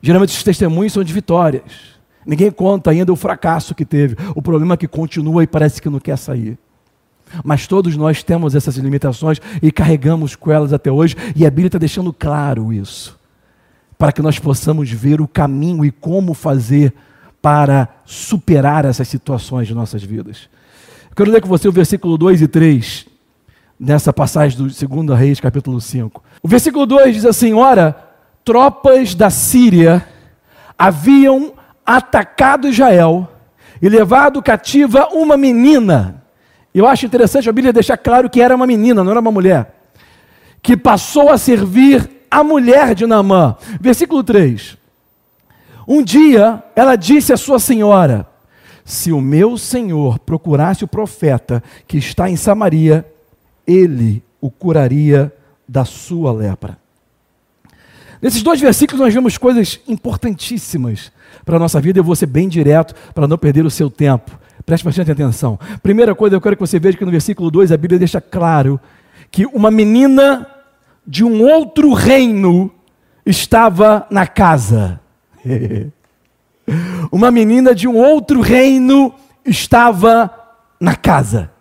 Geralmente 0.07 0.29
os 0.29 0.41
testemunhos 0.41 0.93
são 0.93 1.03
de 1.03 1.11
vitórias. 1.11 1.97
Ninguém 2.25 2.49
conta 2.49 2.91
ainda 2.91 3.11
o 3.11 3.15
fracasso 3.17 3.75
que 3.75 3.83
teve. 3.83 4.15
O 4.33 4.41
problema 4.41 4.77
que 4.77 4.87
continua 4.87 5.43
e 5.43 5.47
parece 5.47 5.81
que 5.81 5.89
não 5.89 5.99
quer 5.99 6.17
sair. 6.17 6.57
Mas 7.43 7.67
todos 7.67 7.97
nós 7.97 8.23
temos 8.23 8.55
essas 8.55 8.77
limitações 8.77 9.41
e 9.61 9.69
carregamos 9.69 10.33
com 10.33 10.49
elas 10.49 10.71
até 10.71 10.89
hoje, 10.89 11.13
e 11.35 11.45
a 11.45 11.49
Bíblia 11.49 11.67
está 11.67 11.77
deixando 11.77 12.13
claro 12.13 12.71
isso, 12.71 13.19
para 13.97 14.13
que 14.13 14.21
nós 14.21 14.39
possamos 14.39 14.89
ver 14.89 15.19
o 15.19 15.27
caminho 15.27 15.83
e 15.83 15.91
como 15.91 16.33
fazer 16.33 16.93
para 17.41 17.89
superar 18.05 18.85
essas 18.85 19.09
situações 19.09 19.67
de 19.67 19.73
nossas 19.73 20.01
vidas. 20.01 20.47
Eu 21.09 21.17
quero 21.17 21.31
ler 21.31 21.41
com 21.41 21.49
você 21.49 21.67
o 21.67 21.71
versículo 21.73 22.17
2 22.17 22.43
e 22.43 22.47
3, 22.47 23.07
nessa 23.77 24.13
passagem 24.13 24.57
do 24.57 24.69
2 24.69 25.19
Reis, 25.19 25.41
capítulo 25.41 25.81
5. 25.81 26.23
O 26.41 26.47
versículo 26.47 26.85
2 26.85 27.13
diz 27.13 27.25
assim: 27.25 27.51
Ora, 27.51 28.06
tropas 28.47 29.13
da 29.13 29.29
Síria 29.29 30.07
haviam 30.79 31.51
atacado 31.85 32.69
Israel 32.69 33.29
e 33.81 33.89
levado 33.89 34.41
cativa 34.41 35.09
uma 35.11 35.35
menina. 35.35 36.23
Eu 36.73 36.87
acho 36.87 37.05
interessante 37.05 37.49
a 37.49 37.51
Bíblia 37.51 37.73
deixar 37.73 37.97
claro 37.97 38.29
que 38.29 38.41
era 38.41 38.55
uma 38.55 38.65
menina, 38.65 39.03
não 39.03 39.11
era 39.11 39.19
uma 39.19 39.33
mulher, 39.33 39.75
que 40.61 40.77
passou 40.77 41.29
a 41.29 41.37
servir 41.37 42.09
a 42.31 42.41
mulher 42.41 42.95
de 42.95 43.05
Naamã. 43.05 43.57
Versículo 43.81 44.23
3. 44.23 44.77
Um 45.85 46.01
dia 46.01 46.63
ela 46.73 46.95
disse 46.95 47.33
à 47.33 47.37
sua 47.37 47.59
senhora: 47.59 48.25
Se 48.85 49.11
o 49.11 49.19
meu 49.19 49.57
senhor 49.57 50.19
procurasse 50.19 50.85
o 50.85 50.87
profeta 50.87 51.61
que 51.85 51.97
está 51.97 52.29
em 52.29 52.37
Samaria, 52.37 53.05
ele 53.67 54.23
o 54.39 54.49
curaria 54.49 55.33
da 55.67 55.83
sua 55.83 56.31
lepra. 56.31 56.86
Nesses 58.21 58.41
dois 58.41 58.59
versículos 58.59 58.99
nós 58.99 59.13
vemos 59.13 59.37
coisas 59.37 59.79
importantíssimas 59.87 61.11
para 61.45 61.57
a 61.57 61.59
nossa 61.59 61.79
vida. 61.79 61.99
Eu 61.99 62.03
vou 62.03 62.15
ser 62.15 62.25
bem 62.25 62.49
direto 62.49 62.95
para 63.13 63.27
não 63.27 63.37
perder 63.37 63.65
o 63.65 63.69
seu 63.69 63.89
tempo. 63.89 64.31
Preste 64.65 64.83
bastante 64.83 65.11
atenção. 65.11 65.59
Primeira 65.81 66.13
coisa, 66.13 66.35
eu 66.35 66.41
quero 66.41 66.55
que 66.55 66.59
você 66.59 66.79
veja 66.79 66.97
que 66.97 67.05
no 67.05 67.11
versículo 67.11 67.49
2 67.49 67.71
a 67.71 67.77
Bíblia 67.77 67.99
deixa 67.99 68.19
claro 68.19 68.79
que 69.31 69.45
uma 69.45 69.71
menina 69.71 70.47
de 71.05 71.23
um 71.23 71.41
outro 71.41 71.93
reino 71.93 72.71
estava 73.25 74.05
na 74.09 74.27
casa. 74.27 74.99
uma 77.11 77.31
menina 77.31 77.73
de 77.73 77.87
um 77.87 77.95
outro 77.95 78.41
reino 78.41 79.13
estava 79.45 80.31
na 80.79 80.95
casa. 80.95 81.51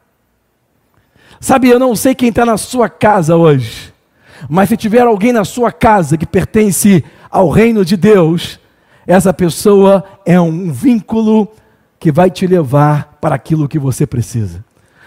Sabe, 1.38 1.68
eu 1.68 1.78
não 1.78 1.94
sei 1.94 2.14
quem 2.14 2.30
está 2.30 2.44
na 2.44 2.56
sua 2.56 2.88
casa 2.88 3.36
hoje. 3.36 3.94
Mas 4.48 4.68
se 4.68 4.76
tiver 4.76 5.02
alguém 5.02 5.32
na 5.32 5.44
sua 5.44 5.72
casa 5.72 6.16
que 6.16 6.26
pertence 6.26 7.04
ao 7.30 7.48
reino 7.48 7.84
de 7.84 7.96
Deus, 7.96 8.60
essa 9.06 9.32
pessoa 9.32 10.04
é 10.24 10.40
um 10.40 10.70
vínculo 10.70 11.48
que 11.98 12.12
vai 12.12 12.30
te 12.30 12.46
levar 12.46 13.18
para 13.20 13.34
aquilo 13.34 13.68
que 13.68 13.78
você 13.78 14.06
precisa. 14.06 14.64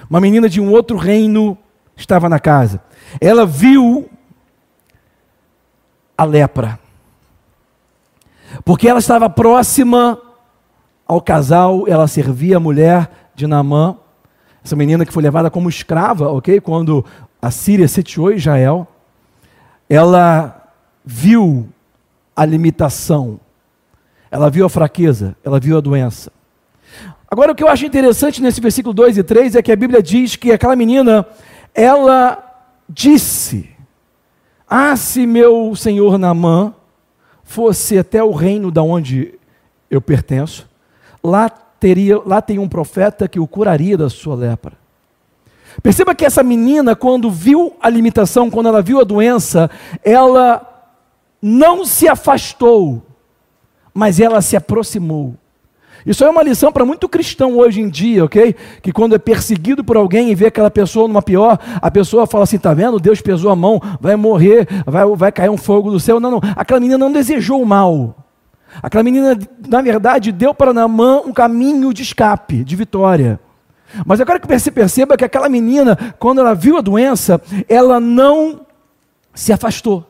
Uma 0.10 0.20
menina 0.20 0.50
de 0.50 0.60
um 0.60 0.72
outro 0.72 0.98
reino 0.98 1.58
estava 1.96 2.28
na 2.28 2.40
casa. 2.40 2.82
Ela 3.22 3.46
viu 3.46 4.10
a 6.18 6.24
lepra. 6.24 6.80
Porque 8.66 8.88
ela 8.88 9.00
estava 9.00 9.30
próxima 9.30 10.20
ao 11.08 11.22
casal, 11.22 11.86
ela 11.88 12.08
servia 12.08 12.58
a 12.58 12.60
mulher 12.60 13.10
de 13.36 13.48
Naamã, 13.48 13.96
essa 14.64 14.76
menina 14.76 15.06
que 15.06 15.14
foi 15.14 15.24
levada 15.24 15.50
como 15.50 15.70
escrava, 15.70 16.30
ok? 16.30 16.60
Quando 16.60 17.06
a 17.42 17.50
Síria 17.50 17.88
sitiou 17.88 18.32
Israel 18.32 18.88
ela 19.90 20.72
viu 21.04 21.68
a 22.36 22.46
limitação, 22.46 23.40
ela 24.30 24.50
viu 24.50 24.66
a 24.66 24.70
fraqueza, 24.70 25.36
ela 25.44 25.60
viu 25.60 25.76
a 25.78 25.82
doença. 25.82 26.32
Agora, 27.30 27.52
o 27.52 27.56
que 27.56 27.64
eu 27.64 27.68
acho 27.68 27.86
interessante 27.86 28.42
nesse 28.42 28.62
versículo 28.62 28.94
2 28.94 29.18
e 29.18 29.24
3 29.24 29.56
é 29.56 29.62
que 29.62 29.72
a 29.72 29.76
Bíblia 29.76 30.02
diz 30.02 30.36
que 30.36 30.52
aquela 30.52 30.76
menina, 30.76 31.26
ela 31.74 32.44
disse: 32.88 33.70
Ah, 34.68 34.96
se 34.96 35.26
meu 35.26 35.76
senhor 35.76 36.18
Namã 36.18 36.74
fosse 37.44 37.98
até 37.98 38.24
o 38.24 38.32
reino 38.32 38.72
da 38.72 38.84
onde 38.84 39.34
eu 39.90 40.00
pertenço, 40.02 40.68
lá 41.24 41.50
teria, 41.50 42.22
lá 42.26 42.42
tem 42.42 42.60
um 42.60 42.70
profeta 42.70 43.28
que 43.28 43.40
o 43.40 43.48
curaria 43.48 43.98
da 43.98 44.10
sua 44.10 44.36
lepra. 44.36 44.74
Perceba 45.82 46.14
que 46.14 46.26
essa 46.26 46.44
menina, 46.44 46.96
quando 46.96 47.32
viu 47.32 47.74
a 47.82 47.90
limitação, 47.90 48.50
quando 48.50 48.68
ela 48.68 48.82
viu 48.82 49.00
a 49.00 49.04
doença, 49.04 49.70
ela 50.04 50.66
não 51.42 51.86
se 51.86 52.08
afastou, 52.08 53.02
mas 53.94 54.20
ela 54.20 54.42
se 54.42 54.58
aproximou. 54.58 55.36
Isso 56.06 56.24
é 56.24 56.30
uma 56.30 56.44
lição 56.44 56.72
para 56.72 56.86
muito 56.86 57.10
cristão 57.10 57.58
hoje 57.58 57.82
em 57.82 57.90
dia, 57.90 58.24
ok? 58.24 58.56
Que 58.82 58.92
quando 58.92 59.16
é 59.16 59.20
perseguido 59.20 59.84
por 59.84 59.98
alguém 59.98 60.30
e 60.30 60.36
vê 60.36 60.48
aquela 60.48 60.72
pessoa 60.72 61.08
numa 61.08 61.22
pior, 61.22 61.60
a 61.82 61.92
pessoa 61.92 62.26
fala 62.26 62.46
assim: 62.46 62.58
tá 62.58 62.74
vendo? 62.74 63.00
Deus 63.00 63.22
pesou 63.22 63.52
a 63.52 63.56
mão, 63.56 63.82
vai 64.00 64.16
morrer, 64.16 64.68
vai, 64.86 65.06
vai 65.16 65.32
cair 65.32 65.50
um 65.50 65.58
fogo 65.58 65.92
do 65.92 66.00
céu. 66.00 66.20
Não, 66.20 66.32
não. 66.32 66.42
Aquela 66.56 66.80
menina 66.80 66.98
não 66.98 67.12
desejou 67.12 67.62
o 67.62 67.66
mal. 67.66 68.16
Aquela 68.82 69.04
menina, 69.04 69.38
na 69.68 69.82
verdade, 69.82 70.32
deu 70.32 70.54
para 70.54 70.74
Naamã 70.74 71.22
um 71.26 71.34
caminho 71.34 71.94
de 71.94 72.04
escape, 72.04 72.64
de 72.64 72.76
vitória. 72.76 73.40
Mas 74.06 74.20
eu 74.20 74.26
quero 74.26 74.40
que 74.40 74.48
você 74.48 74.72
perceba 74.72 75.18
que 75.18 75.26
aquela 75.26 75.50
menina, 75.50 75.96
quando 76.20 76.40
ela 76.40 76.54
viu 76.54 76.78
a 76.78 76.82
doença, 76.82 77.42
ela 77.68 78.00
não 78.00 78.62
se 79.34 79.52
afastou. 79.54 80.06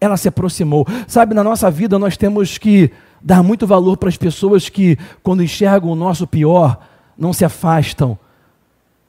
Ela 0.00 0.16
se 0.16 0.28
aproximou. 0.28 0.86
Sabe, 1.06 1.34
na 1.34 1.44
nossa 1.44 1.70
vida 1.70 1.98
nós 1.98 2.16
temos 2.16 2.58
que 2.58 2.90
dar 3.20 3.42
muito 3.42 3.66
valor 3.66 3.96
para 3.96 4.08
as 4.08 4.16
pessoas 4.16 4.68
que, 4.68 4.98
quando 5.22 5.42
enxergam 5.42 5.90
o 5.90 5.96
nosso 5.96 6.26
pior, 6.26 6.78
não 7.16 7.32
se 7.32 7.44
afastam, 7.44 8.18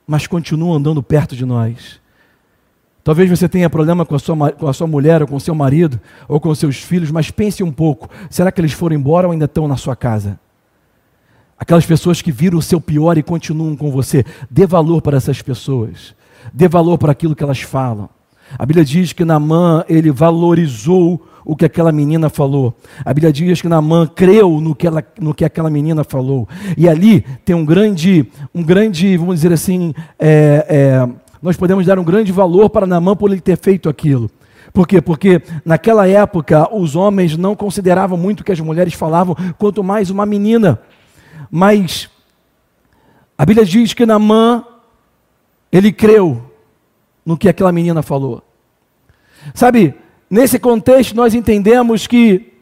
mas 0.07 0.25
continuam 0.25 0.75
andando 0.75 1.03
perto 1.03 1.35
de 1.35 1.45
nós. 1.45 1.99
Talvez 3.03 3.29
você 3.29 3.47
tenha 3.47 3.69
problema 3.69 4.05
com 4.05 4.15
a, 4.15 4.19
sua, 4.19 4.51
com 4.51 4.67
a 4.67 4.73
sua 4.73 4.87
mulher, 4.87 5.21
ou 5.21 5.27
com 5.27 5.39
seu 5.39 5.55
marido, 5.55 5.99
ou 6.27 6.39
com 6.39 6.53
seus 6.53 6.77
filhos, 6.77 7.11
mas 7.11 7.31
pense 7.31 7.63
um 7.63 7.71
pouco: 7.71 8.09
será 8.29 8.51
que 8.51 8.59
eles 8.59 8.73
foram 8.73 8.95
embora 8.95 9.27
ou 9.27 9.31
ainda 9.31 9.45
estão 9.45 9.67
na 9.67 9.77
sua 9.77 9.95
casa? 9.95 10.39
Aquelas 11.57 11.85
pessoas 11.85 12.21
que 12.21 12.31
viram 12.31 12.59
o 12.59 12.61
seu 12.61 12.79
pior 12.79 13.17
e 13.17 13.23
continuam 13.23 13.75
com 13.75 13.89
você, 13.89 14.23
dê 14.49 14.67
valor 14.67 15.01
para 15.01 15.17
essas 15.17 15.41
pessoas, 15.41 16.13
dê 16.53 16.67
valor 16.67 16.97
para 16.97 17.11
aquilo 17.11 17.35
que 17.35 17.43
elas 17.43 17.61
falam. 17.61 18.09
A 18.57 18.65
Bíblia 18.65 18.85
diz 18.85 19.11
que 19.11 19.25
Namã, 19.25 19.83
ele 19.89 20.11
valorizou 20.11 21.25
o 21.43 21.55
que 21.55 21.65
aquela 21.65 21.91
menina 21.91 22.29
falou. 22.29 22.73
A 23.03 23.13
Bíblia 23.13 23.33
diz 23.33 23.61
que 23.61 23.67
Namã 23.67 24.05
creu 24.05 24.61
no 24.61 24.75
que, 24.75 24.85
ela, 24.85 25.03
no 25.19 25.33
que 25.33 25.43
aquela 25.43 25.69
menina 25.69 26.03
falou. 26.03 26.47
E 26.77 26.87
ali 26.87 27.21
tem 27.43 27.55
um 27.55 27.65
grande, 27.65 28.27
um 28.53 28.63
grande, 28.63 29.17
vamos 29.17 29.35
dizer 29.35 29.51
assim, 29.51 29.93
é, 30.19 30.65
é, 30.69 31.09
nós 31.41 31.57
podemos 31.57 31.85
dar 31.85 31.97
um 31.97 32.03
grande 32.03 32.31
valor 32.31 32.69
para 32.69 32.85
Namã 32.85 33.15
por 33.15 33.31
ele 33.31 33.41
ter 33.41 33.57
feito 33.57 33.89
aquilo. 33.89 34.29
Por 34.73 34.87
quê? 34.87 35.01
Porque 35.01 35.41
naquela 35.65 36.07
época 36.07 36.73
os 36.75 36.95
homens 36.95 37.35
não 37.37 37.55
consideravam 37.55 38.17
muito 38.17 38.41
o 38.41 38.43
que 38.43 38.51
as 38.51 38.59
mulheres 38.59 38.93
falavam, 38.93 39.35
quanto 39.57 39.83
mais 39.83 40.09
uma 40.09 40.25
menina. 40.25 40.79
Mas 41.49 42.09
a 43.37 43.45
Bíblia 43.45 43.65
diz 43.65 43.93
que 43.93 44.05
Namã, 44.05 44.65
ele 45.71 45.91
creu 45.91 46.51
no 47.25 47.37
que 47.37 47.47
aquela 47.47 47.71
menina 47.71 48.01
falou. 48.01 48.41
Sabe, 49.53 49.93
nesse 50.29 50.57
contexto 50.57 51.15
nós 51.15 51.33
entendemos 51.33 52.07
que 52.07 52.53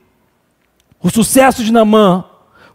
o 1.02 1.10
sucesso 1.10 1.64
de 1.64 1.72
Namã 1.72 2.26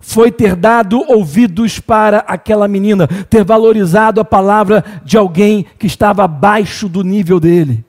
foi 0.00 0.32
ter 0.32 0.56
dado 0.56 1.04
ouvidos 1.08 1.78
para 1.78 2.18
aquela 2.20 2.66
menina, 2.66 3.06
ter 3.06 3.44
valorizado 3.44 4.20
a 4.20 4.24
palavra 4.24 4.82
de 5.04 5.18
alguém 5.18 5.66
que 5.78 5.86
estava 5.86 6.24
abaixo 6.24 6.88
do 6.88 7.04
nível 7.04 7.38
dele. 7.38 7.84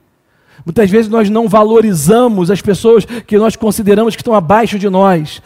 Muitas 0.65 0.89
vezes 0.89 1.09
nós 1.09 1.29
não 1.29 1.47
valorizamos 1.47 2.51
as 2.51 2.61
pessoas 2.61 3.05
que 3.05 3.37
nós 3.37 3.55
consideramos 3.55 4.15
que 4.15 4.21
estão 4.21 4.35
abaixo 4.35 4.77
de 4.77 4.89
nós. 4.89 5.41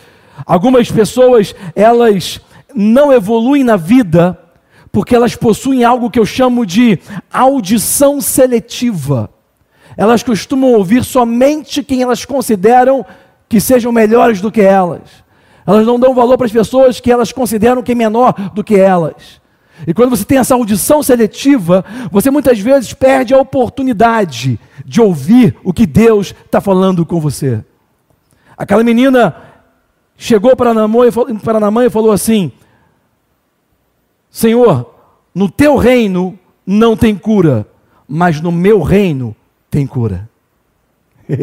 Algumas 0.45 0.91
pessoas, 0.91 1.55
elas 1.75 2.41
não 2.75 3.11
evoluem 3.11 3.63
na 3.63 3.77
vida 3.77 4.37
porque 4.91 5.15
elas 5.15 5.35
possuem 5.35 5.83
algo 5.83 6.09
que 6.09 6.17
eu 6.17 6.25
chamo 6.25 6.65
de 6.65 6.99
audição 7.31 8.21
seletiva. 8.21 9.29
Elas 9.97 10.23
costumam 10.23 10.71
ouvir 10.71 11.03
somente 11.03 11.83
quem 11.83 12.01
elas 12.01 12.23
consideram 12.23 13.05
que 13.49 13.59
sejam 13.59 13.91
melhores 13.91 14.39
do 14.39 14.49
que 14.49 14.61
elas. 14.61 15.01
Elas 15.67 15.85
não 15.85 15.99
dão 15.99 16.13
valor 16.13 16.37
para 16.37 16.45
as 16.45 16.51
pessoas 16.51 16.99
que 16.99 17.11
elas 17.11 17.31
consideram 17.31 17.83
que 17.83 17.91
é 17.91 17.95
menor 17.95 18.33
do 18.53 18.63
que 18.63 18.75
elas. 18.75 19.41
E 19.85 19.93
quando 19.93 20.11
você 20.11 20.23
tem 20.23 20.37
essa 20.37 20.53
audição 20.53 21.03
seletiva, 21.03 21.83
você 22.09 22.31
muitas 22.31 22.59
vezes 22.59 22.93
perde 22.93 23.33
a 23.33 23.37
oportunidade 23.37 24.57
de 24.85 25.01
ouvir 25.01 25.57
o 25.63 25.73
que 25.73 25.85
Deus 25.85 26.33
está 26.45 26.61
falando 26.61 27.05
com 27.05 27.19
você. 27.19 27.63
Aquela 28.57 28.83
menina 28.83 29.35
chegou 30.15 30.55
para 30.55 30.73
Namã 30.73 31.05
e 31.85 31.89
falou 31.89 32.11
assim: 32.11 32.51
Senhor, 34.35 34.93
no 35.33 35.49
teu 35.49 35.77
reino 35.77 36.37
não 36.67 36.97
tem 36.97 37.15
cura, 37.15 37.65
mas 38.05 38.41
no 38.41 38.51
meu 38.51 38.81
reino 38.81 39.33
tem 39.71 39.87
cura. 39.87 40.29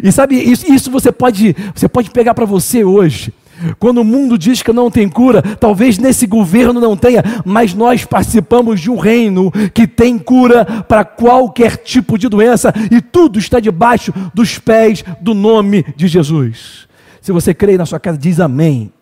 e 0.00 0.12
sabe, 0.12 0.36
isso, 0.36 0.92
você 0.92 1.10
pode, 1.10 1.56
você 1.74 1.88
pode 1.88 2.12
pegar 2.12 2.34
para 2.34 2.44
você 2.44 2.84
hoje. 2.84 3.34
Quando 3.80 3.98
o 3.98 4.04
mundo 4.04 4.38
diz 4.38 4.62
que 4.62 4.72
não 4.72 4.92
tem 4.92 5.08
cura, 5.08 5.42
talvez 5.42 5.98
nesse 5.98 6.24
governo 6.24 6.80
não 6.80 6.96
tenha, 6.96 7.20
mas 7.44 7.74
nós 7.74 8.04
participamos 8.04 8.80
de 8.80 8.88
um 8.88 8.96
reino 8.96 9.50
que 9.74 9.84
tem 9.84 10.20
cura 10.20 10.64
para 10.84 11.04
qualquer 11.04 11.78
tipo 11.78 12.16
de 12.16 12.28
doença 12.28 12.72
e 12.92 13.00
tudo 13.00 13.40
está 13.40 13.58
debaixo 13.58 14.14
dos 14.32 14.56
pés 14.56 15.04
do 15.20 15.34
nome 15.34 15.84
de 15.96 16.06
Jesus. 16.06 16.86
Se 17.20 17.32
você 17.32 17.52
crê 17.52 17.76
na 17.76 17.86
sua 17.86 17.98
casa, 17.98 18.16
diz 18.16 18.38
amém. 18.38 18.92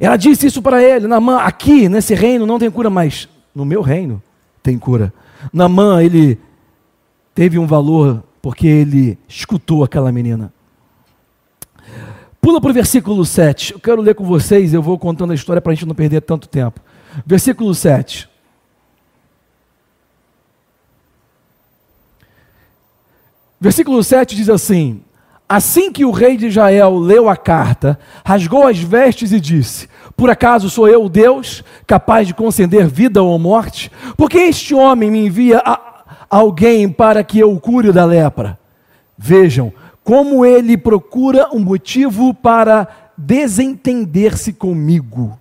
Ela 0.00 0.16
disse 0.16 0.46
isso 0.46 0.62
para 0.62 0.82
ele: 0.82 1.06
Namã, 1.06 1.38
aqui 1.38 1.88
nesse 1.88 2.14
reino 2.14 2.46
não 2.46 2.58
tem 2.58 2.70
cura, 2.70 2.88
mas 2.88 3.28
no 3.54 3.64
meu 3.64 3.82
reino 3.82 4.22
tem 4.62 4.78
cura. 4.78 5.12
Namã, 5.52 6.02
ele 6.02 6.38
teve 7.34 7.58
um 7.58 7.66
valor 7.66 8.22
porque 8.40 8.66
ele 8.66 9.18
escutou 9.28 9.82
aquela 9.82 10.12
menina. 10.12 10.52
Pula 12.40 12.60
para 12.60 12.70
o 12.70 12.74
versículo 12.74 13.24
7. 13.24 13.74
Eu 13.74 13.80
quero 13.80 14.00
ler 14.00 14.14
com 14.14 14.24
vocês, 14.24 14.72
eu 14.72 14.82
vou 14.82 14.98
contando 14.98 15.32
a 15.32 15.34
história 15.34 15.60
para 15.60 15.72
a 15.72 15.74
gente 15.74 15.86
não 15.86 15.94
perder 15.94 16.22
tanto 16.22 16.48
tempo. 16.48 16.80
Versículo 17.26 17.74
7. 17.74 18.28
Versículo 23.60 24.02
7 24.04 24.36
diz 24.36 24.48
assim: 24.48 25.02
Assim 25.48 25.90
que 25.90 26.04
o 26.04 26.10
rei 26.10 26.36
de 26.36 26.48
Israel 26.48 26.98
leu 26.98 27.28
a 27.28 27.36
carta, 27.36 27.98
rasgou 28.22 28.66
as 28.66 28.78
vestes 28.78 29.32
e 29.32 29.40
disse: 29.40 29.88
Por 30.14 30.28
acaso 30.28 30.68
sou 30.68 30.86
eu 30.86 31.08
Deus 31.08 31.64
capaz 31.86 32.26
de 32.26 32.34
conceder 32.34 32.86
vida 32.86 33.22
ou 33.22 33.38
morte? 33.38 33.90
Porque 34.16 34.36
este 34.38 34.74
homem 34.74 35.10
me 35.10 35.26
envia 35.26 35.62
alguém 36.28 36.88
para 36.88 37.24
que 37.24 37.38
eu 37.38 37.50
o 37.52 37.58
cure 37.58 37.92
da 37.92 38.04
lepra? 38.04 38.58
Vejam 39.16 39.72
como 40.04 40.44
ele 40.44 40.76
procura 40.76 41.48
um 41.52 41.58
motivo 41.58 42.32
para 42.32 42.88
desentender-se 43.16 44.54
comigo. 44.54 45.38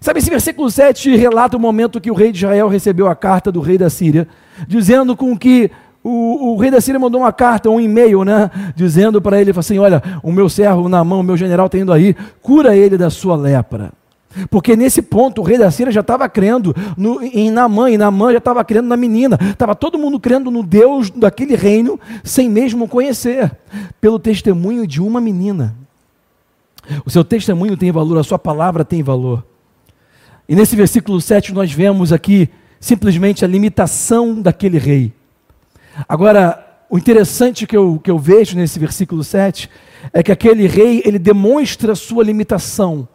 Sabe, 0.00 0.18
esse 0.20 0.28
versículo 0.30 0.70
7 0.70 1.16
relata 1.16 1.56
o 1.56 1.60
momento 1.60 2.00
que 2.00 2.10
o 2.10 2.14
rei 2.14 2.30
de 2.30 2.38
Israel 2.38 2.68
recebeu 2.68 3.08
a 3.08 3.16
carta 3.16 3.50
do 3.50 3.60
rei 3.60 3.78
da 3.78 3.88
Síria, 3.90 4.28
dizendo 4.66 5.16
com 5.16 5.36
que 5.36 5.70
o, 6.08 6.52
o, 6.52 6.56
rei 6.56 6.70
da 6.70 6.80
Síria 6.80 6.98
mandou 6.98 7.20
uma 7.20 7.32
carta, 7.32 7.68
um 7.68 7.80
e-mail, 7.80 8.24
né? 8.24 8.50
Dizendo 8.74 9.20
para 9.20 9.40
ele 9.40 9.52
assim: 9.56 9.78
Olha, 9.78 10.02
o 10.22 10.32
meu 10.32 10.48
servo 10.48 10.88
na 10.88 11.04
mão, 11.04 11.20
o 11.20 11.22
meu 11.22 11.36
general 11.36 11.66
está 11.66 11.78
indo 11.78 11.92
aí, 11.92 12.16
cura 12.40 12.76
ele 12.76 12.96
da 12.96 13.10
sua 13.10 13.36
lepra. 13.36 13.92
Porque 14.50 14.76
nesse 14.76 15.02
ponto 15.02 15.40
o 15.40 15.44
rei 15.44 15.58
da 15.58 15.70
Síria 15.70 15.92
já 15.92 16.00
estava 16.00 16.28
crendo 16.28 16.74
no, 16.96 17.22
em 17.22 17.50
Namã, 17.50 17.90
e 17.90 17.98
Namã 17.98 18.30
já 18.32 18.38
estava 18.38 18.64
crendo 18.64 18.88
na 18.88 18.96
menina. 18.96 19.38
Estava 19.50 19.74
todo 19.74 19.98
mundo 19.98 20.20
crendo 20.20 20.50
no 20.50 20.62
Deus 20.62 21.10
daquele 21.10 21.56
reino, 21.56 21.98
sem 22.22 22.48
mesmo 22.48 22.86
conhecer, 22.86 23.50
pelo 24.00 24.18
testemunho 24.18 24.86
de 24.86 25.00
uma 25.00 25.20
menina. 25.20 25.74
O 27.04 27.10
seu 27.10 27.24
testemunho 27.24 27.76
tem 27.76 27.90
valor, 27.90 28.18
a 28.18 28.24
sua 28.24 28.38
palavra 28.38 28.84
tem 28.84 29.02
valor. 29.02 29.44
E 30.48 30.54
nesse 30.54 30.74
versículo 30.74 31.20
7 31.20 31.52
nós 31.52 31.72
vemos 31.72 32.12
aqui 32.12 32.48
simplesmente 32.80 33.44
a 33.44 33.48
limitação 33.48 34.40
daquele 34.40 34.78
rei. 34.78 35.12
Agora, 36.06 36.68
o 36.90 36.96
interessante 36.96 37.66
que 37.66 37.76
eu, 37.76 38.00
que 38.02 38.10
eu 38.10 38.18
vejo 38.18 38.56
nesse 38.56 38.78
versículo 38.78 39.22
7 39.22 39.68
é 40.12 40.22
que 40.22 40.32
aquele 40.32 40.66
rei, 40.66 41.02
ele 41.04 41.18
demonstra 41.18 41.94
sua 41.94 42.24
limitação. 42.24 43.06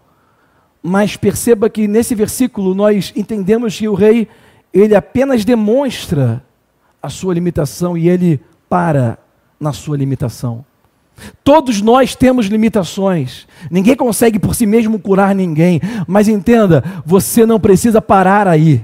Mas 0.81 1.15
perceba 1.15 1.69
que 1.69 1.87
nesse 1.87 2.13
versículo 2.13 2.75
nós 2.75 3.13
entendemos 3.15 3.77
que 3.77 3.87
o 3.87 3.93
rei, 3.93 4.27
ele 4.73 4.95
apenas 4.95 5.45
demonstra 5.45 6.43
a 7.01 7.09
sua 7.09 7.33
limitação 7.33 7.97
e 7.97 8.09
ele 8.09 8.39
para 8.69 9.17
na 9.59 9.73
sua 9.73 9.97
limitação. 9.97 10.65
Todos 11.43 11.81
nós 11.81 12.15
temos 12.15 12.47
limitações. 12.47 13.47
Ninguém 13.71 13.95
consegue 13.95 14.39
por 14.39 14.55
si 14.55 14.65
mesmo 14.65 14.99
curar 14.99 15.33
ninguém. 15.33 15.79
Mas 16.07 16.27
entenda, 16.27 16.83
você 17.05 17.45
não 17.45 17.59
precisa 17.59 18.01
parar 18.01 18.47
aí. 18.47 18.83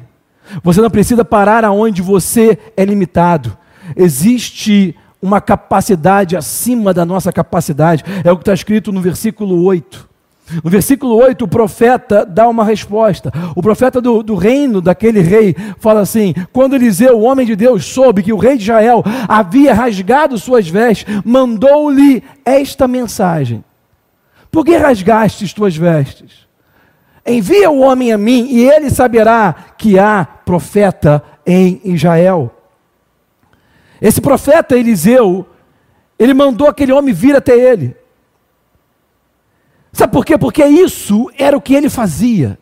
Você 0.64 0.80
não 0.80 0.90
precisa 0.90 1.26
parar 1.26 1.66
aonde 1.66 2.02
você 2.02 2.58
é 2.78 2.86
limitado 2.86 3.58
existe 3.96 4.96
uma 5.22 5.42
capacidade 5.42 6.38
acima 6.38 6.94
da 6.94 7.06
nossa 7.06 7.32
capacidade. 7.32 8.04
É 8.24 8.32
o 8.32 8.38
que 8.38 8.44
está 8.44 8.54
escrito 8.54 8.92
no 8.92 9.02
versículo 9.02 9.64
8. 9.64 10.10
No 10.64 10.70
versículo 10.70 11.16
8, 11.16 11.46
o 11.46 11.48
profeta 11.48 12.26
dá 12.26 12.48
uma 12.48 12.64
resposta. 12.64 13.32
O 13.56 13.62
profeta 13.62 14.02
do, 14.02 14.24
do, 14.24 14.36
reino 14.36 14.82
daquele 14.82 15.22
rei 15.22 15.56
fala 15.78 16.02
assim: 16.02 16.34
quando 16.52 16.76
Eliseu, 16.76 17.18
o 17.18 17.24
homem 17.24 17.46
de 17.46 17.56
Deus, 17.56 17.86
soube 17.86 18.24
que 18.24 18.34
o 18.34 18.38
rei 18.38 18.58
de 18.58 18.64
Israel 18.64 19.04
havia 19.28 19.74
rasgado 19.74 20.38
suas 20.38 20.68
vestes, 20.68 21.06
mandou-lhe 21.24 22.24
esta 22.44 22.88
mensagem: 22.88 23.64
Por 24.50 24.66
que 24.66 24.76
rasgastes 24.76 25.54
tuas 25.54 25.76
vestes? 25.76 26.48
Envia 27.26 27.70
o 27.70 27.82
homem 27.82 28.12
a 28.12 28.18
mim, 28.18 28.48
e 28.50 28.68
ele 28.68 28.90
saberá 28.90 29.54
que 29.78 30.00
há 30.00 30.26
profeta 30.26 31.24
em 31.46 31.80
Israel. 31.84 32.59
Esse 34.02 34.22
profeta 34.22 34.78
Eliseu, 34.78 35.46
ele 36.18 36.34
mandou 36.34 36.68
aquele 36.68 36.92
homem 36.92 37.14
vir 37.14 37.36
até 37.36 37.58
ele. 37.58 37.96
Sabe 39.92 40.14
por 40.14 40.26
quê? 40.26 40.38
Porque 40.38 40.64
isso 40.64 41.30
era 41.38 41.58
o 41.58 41.62
que 41.62 41.74
ele 41.74 41.90
fazia. 41.90 42.58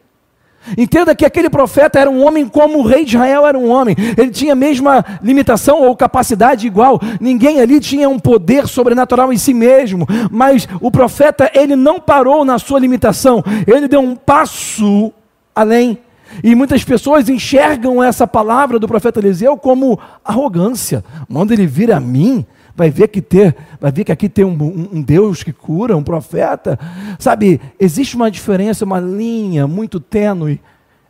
Entenda 0.77 1.15
que 1.15 1.25
aquele 1.25 1.49
profeta 1.49 1.99
era 1.99 2.09
um 2.09 2.25
homem 2.25 2.47
como 2.47 2.79
o 2.79 2.85
rei 2.85 3.05
de 3.05 3.15
Israel 3.15 3.45
era 3.45 3.57
um 3.57 3.69
homem. 3.69 3.95
Ele 4.17 4.31
tinha 4.31 4.53
a 4.53 4.55
mesma 4.55 5.05
limitação 5.21 5.81
ou 5.81 5.95
capacidade 5.95 6.67
igual. 6.67 6.99
Ninguém 7.21 7.61
ali 7.61 7.79
tinha 7.79 8.09
um 8.09 8.19
poder 8.19 8.67
sobrenatural 8.67 9.31
em 9.31 9.37
si 9.37 9.53
mesmo. 9.53 10.05
Mas 10.29 10.67
o 10.81 10.91
profeta, 10.91 11.49
ele 11.53 11.75
não 11.75 11.99
parou 11.99 12.43
na 12.43 12.59
sua 12.59 12.79
limitação. 12.79 13.43
Ele 13.65 13.87
deu 13.87 14.01
um 14.01 14.15
passo 14.15 15.13
além. 15.55 15.99
E 16.43 16.55
muitas 16.55 16.83
pessoas 16.83 17.29
enxergam 17.29 18.03
essa 18.03 18.27
palavra 18.27 18.79
do 18.79 18.87
profeta 18.87 19.19
Eliseu 19.19 19.57
como 19.57 19.99
arrogância. 20.23 21.03
Manda 21.27 21.53
ele 21.53 21.65
vir 21.65 21.91
a 21.91 21.99
mim, 21.99 22.45
vai 22.75 22.89
ver 22.89 23.07
que 23.07 23.21
ter, 23.21 23.55
vai 23.79 23.91
ver 23.91 24.03
que 24.03 24.11
aqui 24.11 24.29
tem 24.29 24.45
um, 24.45 24.51
um, 24.51 24.89
um, 24.93 25.01
Deus 25.01 25.43
que 25.43 25.51
cura, 25.51 25.97
um 25.97 26.03
profeta. 26.03 26.79
Sabe, 27.17 27.59
existe 27.79 28.15
uma 28.15 28.29
diferença, 28.29 28.85
uma 28.85 28.99
linha 28.99 29.67
muito 29.67 29.99
tênue 29.99 30.61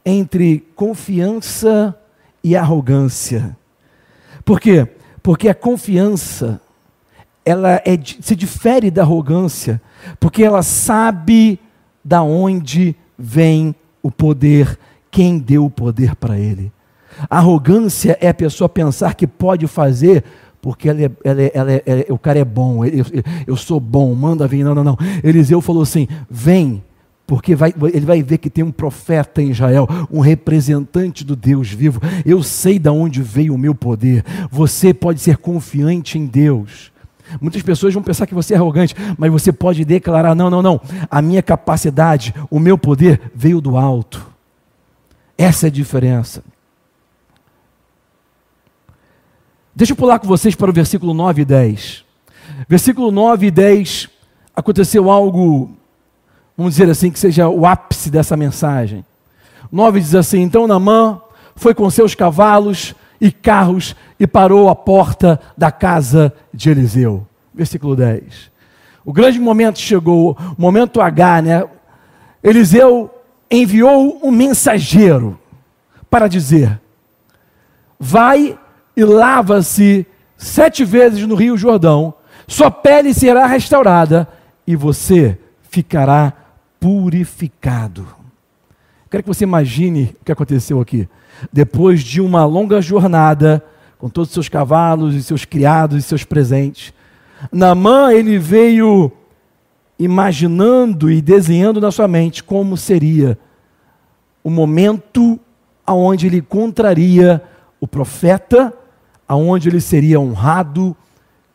entre 0.06 0.66
confiança 0.76 1.96
e 2.44 2.56
arrogância. 2.56 3.58
Por 4.46 4.62
quê? 4.62 4.88
Porque 5.22 5.50
a 5.50 5.54
confiança 5.54 6.62
ela 7.44 7.82
é, 7.86 7.98
se 8.22 8.36
difere 8.36 8.92
da 8.92 9.04
arrogância, 9.04 9.82
porque 10.20 10.44
ela 10.44 10.62
sabe 10.62 11.60
da 12.04 12.22
onde 12.22 12.96
vem 13.18 13.74
o 14.02 14.12
poder, 14.12 14.78
quem 15.18 15.40
deu 15.40 15.66
o 15.66 15.70
poder 15.72 16.16
para 16.16 16.40
ele. 16.40 16.72
Arrogância 17.28 18.16
é 18.22 18.30
a 18.30 18.34
pessoa 18.36 18.70
pensar 18.70 19.16
que 19.16 19.26
pode 19.26 19.66
fazer 19.66 20.24
porque 20.62 20.88
ela 20.88 21.02
é, 21.02 21.12
ela 21.24 21.42
é, 21.42 21.52
ela 21.88 22.00
é, 22.02 22.06
o 22.10 22.20
cara 22.20 22.38
é 22.38 22.46
bom, 22.46 22.86
eu, 22.86 23.04
eu, 23.48 23.56
sou 23.56 23.80
bom, 23.80 24.14
manda 24.14 24.48
vir. 24.48 24.64
Não, 24.64 24.76
não, 24.76 24.84
não. 24.84 24.98
Eliseu 25.24 25.60
falou 25.60 25.82
assim: 25.82 26.08
vem, 26.30 26.84
porque 27.26 27.56
vai, 27.56 27.74
ele 27.92 28.06
vai 28.06 28.22
ver 28.22 28.38
que 28.38 28.48
tem 28.48 28.64
um 28.64 28.72
profeta 28.72 29.42
em 29.42 29.50
Israel, 29.50 29.88
um 30.12 30.20
representante 30.20 31.26
do 31.26 31.36
Deus 31.36 31.72
vivo. 31.72 32.00
Eu 32.24 32.44
sei 32.44 32.78
de 32.78 32.90
onde 32.90 33.20
veio 33.24 33.56
o 33.56 33.58
meu 33.58 33.74
poder. 33.74 34.24
Você 34.52 34.94
pode 34.94 35.20
ser 35.20 35.38
confiante 35.38 36.20
em 36.20 36.28
Deus. 36.28 36.92
Muitas 37.42 37.64
pessoas 37.64 37.92
vão 37.92 38.04
pensar 38.04 38.28
que 38.28 38.36
você 38.36 38.54
é 38.54 38.58
arrogante, 38.58 38.94
mas 39.18 39.32
você 39.32 39.52
pode 39.52 39.84
declarar: 39.84 40.36
não, 40.36 40.52
não, 40.52 40.62
não. 40.62 40.80
A 41.10 41.24
minha 41.24 41.42
capacidade, 41.42 42.36
o 42.52 42.60
meu 42.60 42.78
poder 42.78 43.20
veio 43.34 43.60
do 43.60 43.78
alto. 43.78 44.37
Essa 45.38 45.68
é 45.68 45.70
a 45.70 45.72
diferença. 45.72 46.44
Deixa 49.76 49.94
eu 49.94 49.98
pular 49.98 50.18
com 50.18 50.28
vocês 50.28 50.56
para 50.56 50.72
o 50.72 50.74
versículo 50.74 51.14
9 51.14 51.44
e 51.44 51.46
10. 51.46 52.06
Versículo 52.68 53.12
9 53.12 53.48
e 53.48 53.52
10, 53.52 54.10
aconteceu 54.56 55.12
algo, 55.12 55.70
vamos 56.58 56.74
dizer 56.74 56.90
assim, 56.90 57.12
que 57.12 57.20
seja 57.20 57.48
o 57.48 57.66
ápice 57.66 58.10
dessa 58.10 58.36
mensagem. 58.36 59.06
9 59.72 60.00
diz 60.00 60.16
assim: 60.16 60.42
Então 60.42 60.66
Namã 60.66 61.22
foi 61.56 61.76
com 61.76 61.88
seus 61.92 62.16
cavalos 62.16 62.96
e 63.22 63.32
carros 63.32 63.96
e 64.20 64.26
parou 64.26 64.70
à 64.70 64.76
porta 64.76 65.40
da 65.56 65.72
casa 65.72 66.34
de 66.52 66.72
Eliseu. 66.72 67.28
Versículo 67.54 67.96
10. 67.96 68.52
O 69.06 69.14
grande 69.14 69.40
momento 69.40 69.80
chegou, 69.80 70.36
o 70.58 70.62
momento 70.62 71.00
H, 71.00 71.42
né? 71.42 71.64
Eliseu 72.44 73.12
enviou 73.50 74.20
um 74.24 74.32
mensageiro 74.32 75.40
para 76.10 76.28
dizer: 76.28 76.80
Vai 78.00 78.58
e 78.96 79.04
lava-se 79.04 80.06
sete 80.36 80.84
vezes 80.86 81.26
no 81.28 81.36
Rio 81.36 81.58
Jordão, 81.58 82.14
sua 82.48 82.72
pele 82.72 83.14
será 83.14 83.46
restaurada 83.46 84.28
e 84.66 84.76
você 84.76 85.38
ficará 85.70 86.34
purificado. 86.80 88.08
Quero 89.10 89.24
que 89.24 89.30
você 89.30 89.44
imagine 89.44 90.16
o 90.22 90.26
que 90.26 90.32
aconteceu 90.32 90.82
aqui. 90.82 91.08
Depois 91.52 92.02
de 92.02 92.20
uma 92.20 92.46
longa 92.46 92.82
jornada, 92.82 93.64
com 93.98 94.10
todos 94.10 94.30
os 94.30 94.34
seus 94.34 94.50
cavalos 94.50 95.16
e 95.16 95.24
seus 95.24 95.46
criados 95.46 95.98
e 95.98 96.02
seus 96.02 96.24
presentes, 96.24 96.94
Namã 97.52 98.12
ele 98.12 98.38
veio 98.38 99.12
imaginando 100.00 101.10
e 101.10 101.22
desenhando 101.22 101.82
na 101.82 101.92
sua 101.92 102.08
mente 102.08 102.44
como 102.44 102.78
seria 102.78 103.38
o 104.44 104.50
momento 104.50 105.40
aonde 105.86 106.28
ele 106.28 106.38
encontraria 106.38 107.42
o 107.80 107.88
profeta 107.88 108.74
aonde 109.28 109.68
ele 109.68 109.82
seria 109.82 110.20
honrado, 110.20 110.96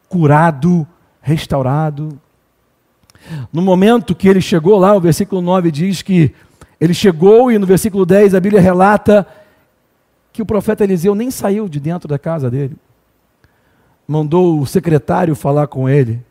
curado, 0.09 0.87
restaurado. 1.23 2.21
No 3.53 3.63
momento 3.63 4.15
que 4.15 4.29
ele 4.29 4.41
chegou 4.41 4.79
lá, 4.79 4.95
o 4.95 5.01
versículo 5.01 5.41
9 5.41 5.71
diz 5.71 6.03
que 6.03 6.35
ele 6.79 6.93
chegou, 6.93 7.51
e 7.51 7.59
no 7.59 7.65
versículo 7.65 8.05
10 8.05 8.35
a 8.35 8.41
Bíblia 8.41 8.61
relata 8.61 9.27
que 10.33 10.43
o 10.43 10.47
profeta 10.47 10.85
Eliseu 10.85 11.15
nem 11.15 11.31
saiu 11.31 11.69
de 11.69 11.81
dentro 11.81 12.09
da 12.09 12.19
casa 12.19 12.51
dele. 12.51 12.77
Mandou 14.07 14.61
o 14.61 14.67
secretário 14.67 15.35
falar 15.35 15.69
com 15.69 15.89
ele 15.89 16.23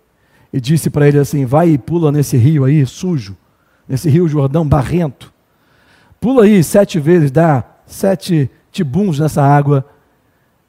e 0.54 0.60
disse 0.60 0.90
para 0.90 1.08
ele 1.08 1.20
assim: 1.20 1.46
vai 1.46 1.70
e 1.70 1.78
pula 1.78 2.12
nesse 2.12 2.38
rio 2.38 2.66
aí, 2.66 2.86
sujo, 2.86 3.38
nesse 3.88 4.10
rio 4.10 4.28
Jordão, 4.28 4.68
barrento. 4.68 5.34
Pula 6.20 6.44
aí 6.44 6.64
sete 6.64 7.00
vezes, 7.00 7.32
dá 7.32 7.64
sete 7.86 8.50
tibuns 8.72 9.20
nessa 9.20 9.42
água 9.42 9.86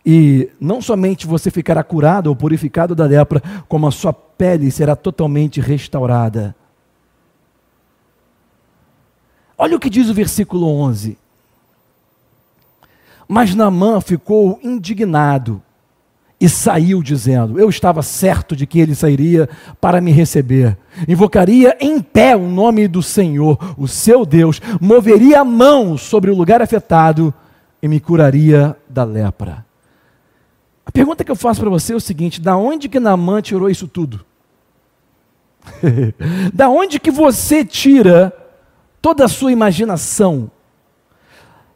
e 0.05 0.51
não 0.61 0.83
somente 0.83 1.27
você 1.27 1.51
ficará 1.51 1.85
curado 1.85 2.27
ou 2.27 2.37
purificado 2.37 2.95
da 2.95 3.07
lepra, 3.07 3.42
como 3.68 3.87
a 3.87 3.92
sua 3.92 4.12
pele 4.12 4.71
será 4.71 4.97
totalmente 4.97 5.61
restaurada. 5.61 6.57
Olha 9.57 9.77
o 9.77 9.81
que 9.81 9.88
diz 9.88 10.09
o 10.09 10.14
versículo 10.14 10.66
11. 10.66 11.16
Mas 13.29 13.55
Naamã 13.55 14.01
ficou 14.01 14.59
indignado 14.62 15.62
e 16.42 16.48
saiu 16.48 17.05
dizendo: 17.05 17.61
Eu 17.61 17.70
estava 17.70 18.02
certo 18.02 18.57
de 18.57 18.66
que 18.66 18.81
ele 18.81 18.96
sairia 18.96 19.48
para 19.81 20.00
me 20.00 20.11
receber. 20.11 20.76
Invocaria 21.07 21.76
em 21.81 22.02
pé 22.02 22.35
o 22.35 22.48
nome 22.48 22.88
do 22.88 23.00
Senhor, 23.00 23.57
o 23.78 23.87
seu 23.87 24.26
Deus, 24.26 24.61
moveria 24.81 25.42
a 25.42 25.44
mão 25.44 25.96
sobre 25.96 26.33
o 26.33 26.37
lugar 26.37 26.61
afetado 26.61 27.33
e 27.81 27.87
me 27.87 28.00
curaria 28.00 28.76
da 28.88 29.05
lepra. 29.05 29.64
A 30.85 30.90
pergunta 30.90 31.22
que 31.22 31.31
eu 31.31 31.37
faço 31.37 31.61
para 31.61 31.70
você 31.70 31.92
é 31.92 31.96
o 31.96 32.00
seguinte: 32.00 32.40
da 32.40 32.57
onde 32.57 32.88
que 32.88 32.98
Naamã 32.98 33.40
tirou 33.40 33.70
isso 33.70 33.87
tudo? 33.87 34.26
da 36.52 36.68
onde 36.68 36.98
que 36.98 37.12
você 37.12 37.64
tira 37.64 38.33
toda 39.00 39.26
a 39.26 39.28
sua 39.28 39.52
imaginação? 39.52 40.50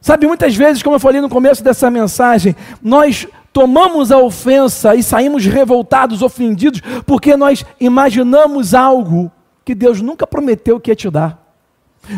Sabe, 0.00 0.26
muitas 0.26 0.56
vezes, 0.56 0.82
como 0.82 0.96
eu 0.96 1.00
falei 1.00 1.20
no 1.20 1.28
começo 1.28 1.62
dessa 1.62 1.88
mensagem, 1.88 2.54
nós 2.82 3.28
tomamos 3.56 4.12
a 4.12 4.18
ofensa 4.18 4.94
e 4.94 5.02
saímos 5.02 5.46
revoltados, 5.46 6.20
ofendidos, 6.20 6.82
porque 7.06 7.38
nós 7.38 7.64
imaginamos 7.80 8.74
algo 8.74 9.32
que 9.64 9.74
Deus 9.74 10.02
nunca 10.02 10.26
prometeu 10.26 10.78
que 10.78 10.90
ia 10.90 10.94
te 10.94 11.08
dar. 11.08 11.42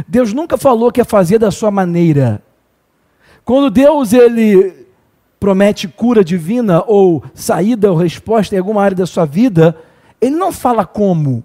Deus 0.08 0.32
nunca 0.32 0.58
falou 0.58 0.90
que 0.90 1.00
ia 1.00 1.04
fazer 1.04 1.38
da 1.38 1.52
sua 1.52 1.70
maneira. 1.70 2.42
Quando 3.44 3.70
Deus 3.70 4.12
ele 4.12 4.84
promete 5.38 5.86
cura 5.86 6.24
divina 6.24 6.82
ou 6.84 7.22
saída 7.34 7.92
ou 7.92 7.96
resposta 7.96 8.56
em 8.56 8.58
alguma 8.58 8.82
área 8.82 8.96
da 8.96 9.06
sua 9.06 9.24
vida, 9.24 9.78
ele 10.20 10.34
não 10.34 10.50
fala 10.50 10.84
como. 10.84 11.44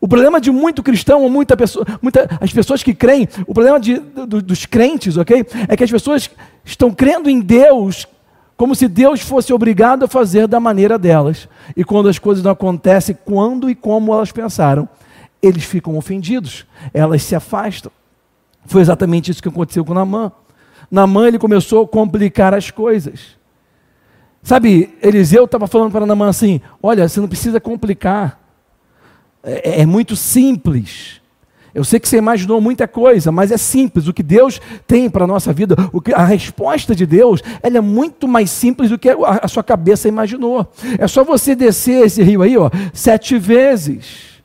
O 0.00 0.08
problema 0.08 0.40
de 0.40 0.50
muito 0.50 0.82
cristão, 0.82 1.22
ou 1.22 1.28
muita 1.28 1.54
pessoa, 1.54 1.84
muita, 2.00 2.26
as 2.40 2.50
pessoas 2.50 2.82
que 2.82 2.94
creem, 2.94 3.28
o 3.46 3.52
problema 3.52 3.78
de, 3.78 3.98
do, 3.98 4.40
dos 4.40 4.64
crentes, 4.64 5.18
ok? 5.18 5.44
É 5.68 5.76
que 5.76 5.84
as 5.84 5.90
pessoas 5.90 6.30
estão 6.64 6.90
crendo 6.90 7.28
em 7.28 7.40
Deus 7.40 8.08
como 8.60 8.74
se 8.74 8.88
Deus 8.88 9.22
fosse 9.22 9.54
obrigado 9.54 10.04
a 10.04 10.06
fazer 10.06 10.46
da 10.46 10.60
maneira 10.60 10.98
delas. 10.98 11.48
E 11.74 11.82
quando 11.82 12.10
as 12.10 12.18
coisas 12.18 12.44
não 12.44 12.50
acontecem 12.50 13.16
quando 13.24 13.70
e 13.70 13.74
como 13.74 14.12
elas 14.12 14.30
pensaram, 14.32 14.86
eles 15.40 15.64
ficam 15.64 15.96
ofendidos, 15.96 16.66
elas 16.92 17.22
se 17.22 17.34
afastam. 17.34 17.90
Foi 18.66 18.82
exatamente 18.82 19.30
isso 19.30 19.42
que 19.42 19.48
aconteceu 19.48 19.82
com 19.82 19.94
Namã. 19.94 20.30
Namã 20.90 21.26
ele 21.26 21.38
começou 21.38 21.84
a 21.84 21.88
complicar 21.88 22.52
as 22.52 22.70
coisas. 22.70 23.28
Sabe, 24.42 24.94
Eliseu 25.02 25.46
estava 25.46 25.66
falando 25.66 25.90
para 25.90 26.04
Namã 26.04 26.28
assim: 26.28 26.60
olha, 26.82 27.08
você 27.08 27.18
não 27.18 27.28
precisa 27.28 27.58
complicar, 27.62 28.38
é, 29.42 29.70
é, 29.70 29.80
é 29.80 29.86
muito 29.86 30.14
simples. 30.14 31.19
Eu 31.74 31.84
sei 31.84 32.00
que 32.00 32.08
você 32.08 32.16
imaginou 32.16 32.60
muita 32.60 32.88
coisa, 32.88 33.30
mas 33.30 33.50
é 33.50 33.56
simples. 33.56 34.08
O 34.08 34.12
que 34.12 34.22
Deus 34.22 34.60
tem 34.86 35.08
para 35.08 35.24
a 35.24 35.26
nossa 35.26 35.52
vida, 35.52 35.76
que, 36.04 36.12
a 36.12 36.24
resposta 36.24 36.94
de 36.94 37.06
Deus, 37.06 37.42
ela 37.62 37.78
é 37.78 37.80
muito 37.80 38.26
mais 38.26 38.50
simples 38.50 38.90
do 38.90 38.98
que 38.98 39.08
a, 39.08 39.16
a 39.42 39.48
sua 39.48 39.62
cabeça 39.62 40.08
imaginou. 40.08 40.70
É 40.98 41.06
só 41.06 41.22
você 41.22 41.54
descer 41.54 42.06
esse 42.06 42.22
rio 42.22 42.42
aí, 42.42 42.56
ó, 42.56 42.70
sete 42.92 43.38
vezes. 43.38 44.42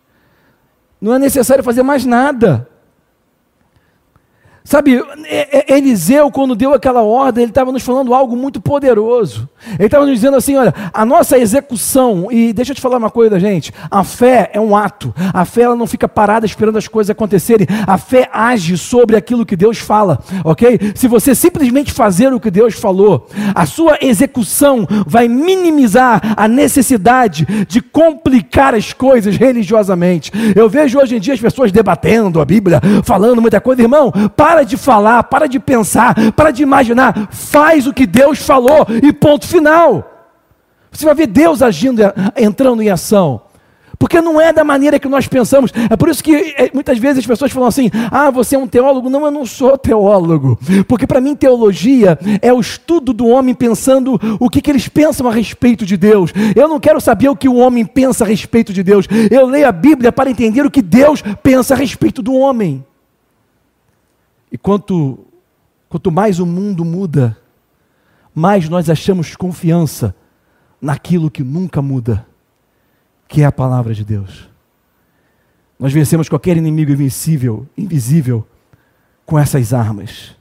Não 1.02 1.14
é 1.14 1.20
necessário 1.20 1.64
fazer 1.64 1.84
mais 1.84 2.06
nada. 2.06 2.68
Sabe, 4.66 5.00
Eliseu, 5.70 6.32
quando 6.32 6.56
deu 6.56 6.74
aquela 6.74 7.04
ordem, 7.04 7.44
ele 7.44 7.52
estava 7.52 7.72
nos 7.72 7.84
falando 7.84 8.16
algo 8.16 8.36
muito 8.36 8.60
poderoso. 8.60 9.48
Ele 9.78 9.86
estava 9.86 10.08
nos 10.08 10.16
dizendo 10.16 10.36
assim: 10.38 10.56
olha, 10.56 10.74
a 10.92 11.06
nossa 11.06 11.38
execução, 11.38 12.32
e 12.32 12.52
deixa 12.52 12.72
eu 12.72 12.76
te 12.76 12.82
falar 12.82 12.98
uma 12.98 13.12
coisa, 13.12 13.40
gente: 13.40 13.72
a 13.92 14.04
fé 14.04 14.50
é 14.54 14.60
um 14.60 14.76
ato, 14.76 15.14
a 15.32 15.46
fé 15.46 15.62
ela 15.62 15.76
não 15.76 15.86
fica 15.86 16.10
parada 16.10 16.48
esperando 16.48 16.80
as 16.80 16.88
coisas 16.88 17.12
acontecerem, 17.12 17.68
a 17.86 17.96
fé 18.00 18.28
age 18.34 18.76
sobre 18.76 19.16
aquilo 19.16 19.46
que 19.46 19.56
Deus 19.56 19.78
fala, 19.78 20.20
ok? 20.44 20.80
Se 20.96 21.08
você 21.08 21.36
simplesmente 21.36 21.94
fazer 21.94 22.34
o 22.34 22.40
que 22.40 22.50
Deus 22.50 22.74
falou, 22.74 23.28
a 23.54 23.68
sua 23.68 24.00
execução 24.02 24.88
vai 25.06 25.28
minimizar 25.28 26.34
a 26.36 26.48
necessidade 26.48 27.46
de 27.68 27.82
complicar 27.82 28.74
as 28.74 28.94
coisas 28.94 29.38
religiosamente. 29.38 30.32
Eu 30.56 30.68
vejo 30.68 30.98
hoje 30.98 31.18
em 31.18 31.20
dia 31.20 31.36
as 31.36 31.40
pessoas 31.40 31.72
debatendo 31.72 32.42
a 32.42 32.46
Bíblia, 32.46 32.82
falando 33.04 33.40
muita 33.40 33.62
coisa, 33.62 33.84
irmão, 33.84 34.12
para 34.36 34.55
Para 34.56 34.64
de 34.64 34.78
falar, 34.78 35.24
para 35.24 35.48
de 35.48 35.60
pensar, 35.60 36.16
para 36.32 36.50
de 36.50 36.64
imaginar. 36.64 37.28
Faz 37.30 37.86
o 37.88 37.94
que 37.94 38.08
Deus 38.08 38.40
falou 38.40 38.88
e 39.04 39.12
ponto 39.12 39.46
final. 39.46 40.30
Você 40.90 41.04
vai 41.04 41.14
ver 41.14 41.28
Deus 41.28 41.62
agindo, 41.62 42.02
entrando 42.38 42.82
em 42.82 42.90
ação. 42.90 43.42
Porque 44.00 44.22
não 44.22 44.40
é 44.40 44.54
da 44.54 44.64
maneira 44.64 44.98
que 44.98 45.10
nós 45.10 45.28
pensamos. 45.28 45.74
É 45.90 45.98
por 45.98 46.08
isso 46.08 46.24
que 46.24 46.56
é, 46.58 46.72
muitas 46.74 46.98
vezes 46.98 47.18
as 47.18 47.28
pessoas 47.28 47.52
falam 47.52 47.68
assim: 47.68 47.92
ah, 48.10 48.32
você 48.32 48.56
é 48.56 48.58
um 48.58 48.66
teólogo. 48.66 49.10
Não, 49.10 49.26
eu 49.26 49.32
não 49.32 49.46
sou 49.46 49.78
teólogo. 49.78 50.58
Porque 50.88 51.06
para 51.06 51.20
mim, 51.20 51.36
teologia 51.36 52.18
é 52.42 52.54
o 52.54 52.62
estudo 52.62 53.12
do 53.12 53.28
homem 53.28 53.54
pensando 53.54 54.18
o 54.40 54.50
que, 54.50 54.62
que 54.62 54.72
eles 54.72 54.88
pensam 54.88 55.28
a 55.28 55.34
respeito 55.34 55.86
de 55.86 55.98
Deus. 55.98 56.32
Eu 56.56 56.70
não 56.70 56.80
quero 56.80 57.02
saber 57.02 57.28
o 57.28 57.36
que 57.36 57.50
o 57.50 57.56
homem 57.56 57.86
pensa 57.86 58.24
a 58.24 58.28
respeito 58.28 58.72
de 58.72 58.84
Deus. 58.84 59.06
Eu 59.30 59.48
leio 59.48 59.68
a 59.68 59.74
Bíblia 59.74 60.14
para 60.14 60.30
entender 60.30 60.66
o 60.66 60.72
que 60.72 60.82
Deus 60.82 61.22
pensa 61.44 61.74
a 61.74 61.78
respeito 61.78 62.22
do 62.22 62.34
homem. 62.36 62.86
E 64.56 64.58
quanto, 64.58 65.20
quanto 65.90 66.10
mais 66.10 66.40
o 66.40 66.46
mundo 66.46 66.86
muda, 66.86 67.38
mais 68.34 68.70
nós 68.70 68.90
achamos 68.90 69.36
confiança 69.36 70.16
naquilo 70.82 71.30
que 71.30 71.44
nunca 71.44 71.82
muda 71.82 72.26
que 73.28 73.42
é 73.42 73.46
a 73.46 73.52
palavra 73.52 73.94
de 73.94 74.06
Deus. 74.06 74.50
Nós 75.78 75.92
vencemos 75.92 76.30
qualquer 76.30 76.56
inimigo 76.56 76.90
invencível, 76.90 77.68
invisível, 77.78 78.48
com 79.26 79.38
essas 79.38 79.74
armas. 79.74 80.34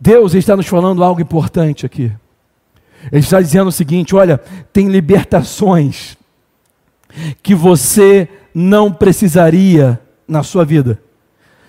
Deus 0.00 0.34
está 0.34 0.56
nos 0.56 0.66
falando 0.66 1.04
algo 1.04 1.20
importante 1.20 1.86
aqui. 1.86 2.12
Ele 3.12 3.20
está 3.20 3.40
dizendo 3.40 3.68
o 3.68 3.72
seguinte: 3.72 4.16
olha, 4.16 4.38
tem 4.72 4.88
libertações 4.88 6.18
que 7.44 7.54
você 7.54 8.28
não 8.52 8.92
precisaria 8.92 10.00
na 10.26 10.42
sua 10.42 10.64
vida 10.64 11.00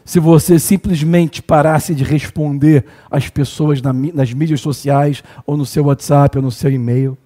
se 0.08 0.22
você 0.22 0.58
simplesmente 0.58 1.41
parasse 1.41 1.93
de 1.93 2.02
responder 2.02 2.86
às 3.12 3.28
pessoas 3.28 3.82
nas 3.82 4.32
mídias 4.32 4.62
sociais, 4.62 5.22
ou 5.46 5.58
no 5.58 5.65
seu 5.65 5.84
WhatsApp, 5.84 6.38
ou 6.38 6.41
no 6.41 6.50
seu 6.50 6.72
e-mail. 6.72 7.17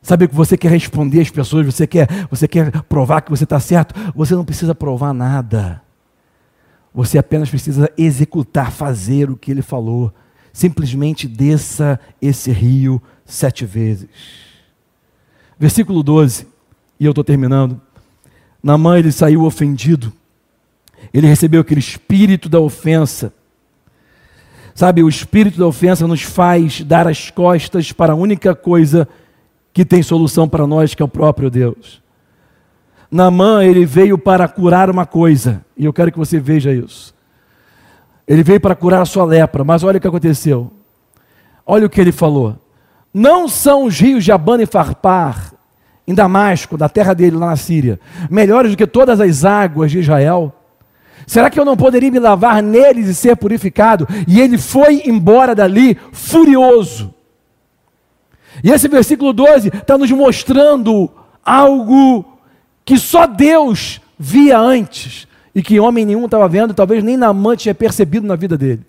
Sabe 0.00 0.28
que 0.28 0.34
você 0.34 0.56
quer 0.56 0.70
responder 0.70 1.20
às 1.20 1.28
pessoas, 1.28 1.66
você 1.66 1.88
quer, 1.88 2.06
você 2.30 2.46
quer 2.46 2.70
provar 2.82 3.22
que 3.22 3.32
você 3.32 3.42
está 3.42 3.58
certo? 3.58 3.96
Você 4.14 4.32
não 4.36 4.44
precisa 4.44 4.76
provar 4.76 5.12
nada. 5.12 5.82
Você 6.94 7.18
apenas 7.18 7.50
precisa 7.50 7.90
executar, 7.98 8.70
fazer 8.70 9.28
o 9.28 9.36
que 9.36 9.50
ele 9.50 9.60
falou. 9.60 10.14
Simplesmente 10.52 11.26
desça 11.26 11.98
esse 12.22 12.52
rio 12.52 13.02
sete 13.24 13.66
vezes. 13.66 14.08
Versículo 15.58 16.04
12, 16.04 16.46
e 17.00 17.04
eu 17.04 17.10
estou 17.10 17.24
terminando. 17.24 17.80
Namã 18.62 18.98
ele 18.98 19.12
saiu 19.12 19.44
ofendido 19.44 20.12
ele 21.12 21.26
recebeu 21.26 21.60
aquele 21.60 21.80
espírito 21.80 22.48
da 22.48 22.60
ofensa. 22.60 23.32
Sabe, 24.74 25.02
o 25.02 25.08
espírito 25.08 25.58
da 25.58 25.66
ofensa 25.66 26.06
nos 26.06 26.22
faz 26.22 26.82
dar 26.82 27.08
as 27.08 27.30
costas 27.30 27.92
para 27.92 28.12
a 28.12 28.16
única 28.16 28.54
coisa 28.54 29.08
que 29.72 29.84
tem 29.84 30.02
solução 30.02 30.48
para 30.48 30.66
nós, 30.66 30.94
que 30.94 31.02
é 31.02 31.04
o 31.04 31.08
próprio 31.08 31.50
Deus. 31.50 32.00
Namã, 33.10 33.64
ele 33.64 33.84
veio 33.84 34.16
para 34.16 34.46
curar 34.46 34.88
uma 34.88 35.04
coisa, 35.04 35.64
e 35.76 35.84
eu 35.84 35.92
quero 35.92 36.12
que 36.12 36.18
você 36.18 36.38
veja 36.38 36.72
isso. 36.72 37.12
Ele 38.26 38.44
veio 38.44 38.60
para 38.60 38.76
curar 38.76 39.02
a 39.02 39.06
sua 39.06 39.24
lepra, 39.24 39.64
mas 39.64 39.82
olha 39.82 39.98
o 39.98 40.00
que 40.00 40.06
aconteceu. 40.06 40.70
Olha 41.66 41.86
o 41.86 41.90
que 41.90 42.00
ele 42.00 42.12
falou. 42.12 42.56
Não 43.12 43.48
são 43.48 43.86
os 43.86 43.98
rios 43.98 44.24
de 44.24 44.30
Abana 44.30 44.62
e 44.62 44.66
Farpar, 44.66 45.52
em 46.06 46.14
Damasco, 46.14 46.76
da 46.76 46.88
terra 46.88 47.14
dele 47.14 47.36
lá 47.36 47.46
na 47.46 47.56
Síria, 47.56 48.00
melhores 48.30 48.70
do 48.72 48.76
que 48.76 48.86
todas 48.86 49.20
as 49.20 49.44
águas 49.44 49.90
de 49.90 50.00
Israel? 50.00 50.52
Será 51.26 51.48
que 51.48 51.60
eu 51.60 51.64
não 51.64 51.76
poderia 51.76 52.10
me 52.10 52.18
lavar 52.18 52.62
neles 52.62 53.06
e 53.08 53.14
ser 53.14 53.36
purificado? 53.36 54.06
E 54.26 54.40
ele 54.40 54.58
foi 54.58 55.02
embora 55.06 55.54
dali 55.54 55.96
furioso. 56.12 57.14
E 58.64 58.70
esse 58.70 58.88
versículo 58.88 59.32
12 59.32 59.68
está 59.68 59.96
nos 59.96 60.10
mostrando 60.10 61.10
algo 61.44 62.24
que 62.84 62.98
só 62.98 63.26
Deus 63.26 64.00
via 64.18 64.58
antes 64.58 65.28
e 65.54 65.62
que 65.62 65.80
homem 65.80 66.04
nenhum 66.04 66.24
estava 66.24 66.48
vendo, 66.48 66.74
talvez 66.74 67.02
nem 67.02 67.16
Namã 67.16 67.56
tinha 67.56 67.74
percebido 67.74 68.26
na 68.26 68.36
vida 68.36 68.56
dele. 68.56 68.84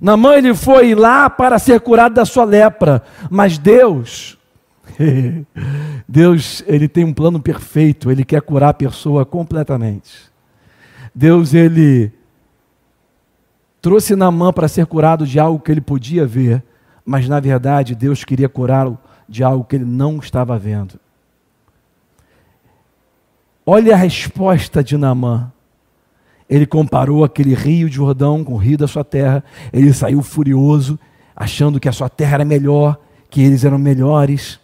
Namã 0.00 0.34
ele 0.34 0.54
foi 0.54 0.94
lá 0.94 1.30
para 1.30 1.58
ser 1.58 1.80
curado 1.80 2.14
da 2.14 2.24
sua 2.24 2.44
lepra, 2.44 3.02
mas 3.30 3.56
Deus, 3.56 4.36
Deus 6.08 6.62
ele 6.66 6.88
tem 6.88 7.04
um 7.04 7.12
plano 7.12 7.40
perfeito, 7.40 8.10
ele 8.10 8.24
quer 8.24 8.42
curar 8.42 8.70
a 8.70 8.74
pessoa 8.74 9.24
completamente. 9.24 10.30
Deus 11.14 11.54
ele 11.54 12.12
trouxe 13.80 14.16
Naamã 14.16 14.52
para 14.52 14.68
ser 14.68 14.86
curado 14.86 15.26
de 15.26 15.38
algo 15.38 15.60
que 15.60 15.70
ele 15.70 15.80
podia 15.80 16.26
ver, 16.26 16.62
mas 17.04 17.28
na 17.28 17.40
verdade 17.40 17.94
Deus 17.94 18.24
queria 18.24 18.48
curá-lo 18.48 18.98
de 19.28 19.42
algo 19.42 19.64
que 19.64 19.76
ele 19.76 19.84
não 19.84 20.18
estava 20.18 20.58
vendo. 20.58 21.00
Olha 23.64 23.94
a 23.94 23.96
resposta 23.96 24.82
de 24.82 24.96
Naamã. 24.96 25.52
Ele 26.50 26.66
comparou 26.66 27.24
aquele 27.24 27.54
rio 27.54 27.88
de 27.88 27.96
Jordão 27.96 28.44
com 28.44 28.54
o 28.54 28.58
rio 28.58 28.76
da 28.76 28.88
sua 28.88 29.04
terra. 29.04 29.42
Ele 29.72 29.92
saiu 29.92 30.20
furioso, 30.20 30.98
achando 31.34 31.78
que 31.78 31.88
a 31.88 31.92
sua 31.92 32.10
terra 32.10 32.34
era 32.34 32.44
melhor, 32.44 32.98
que 33.30 33.40
eles 33.40 33.64
eram 33.64 33.78
melhores. 33.78 34.60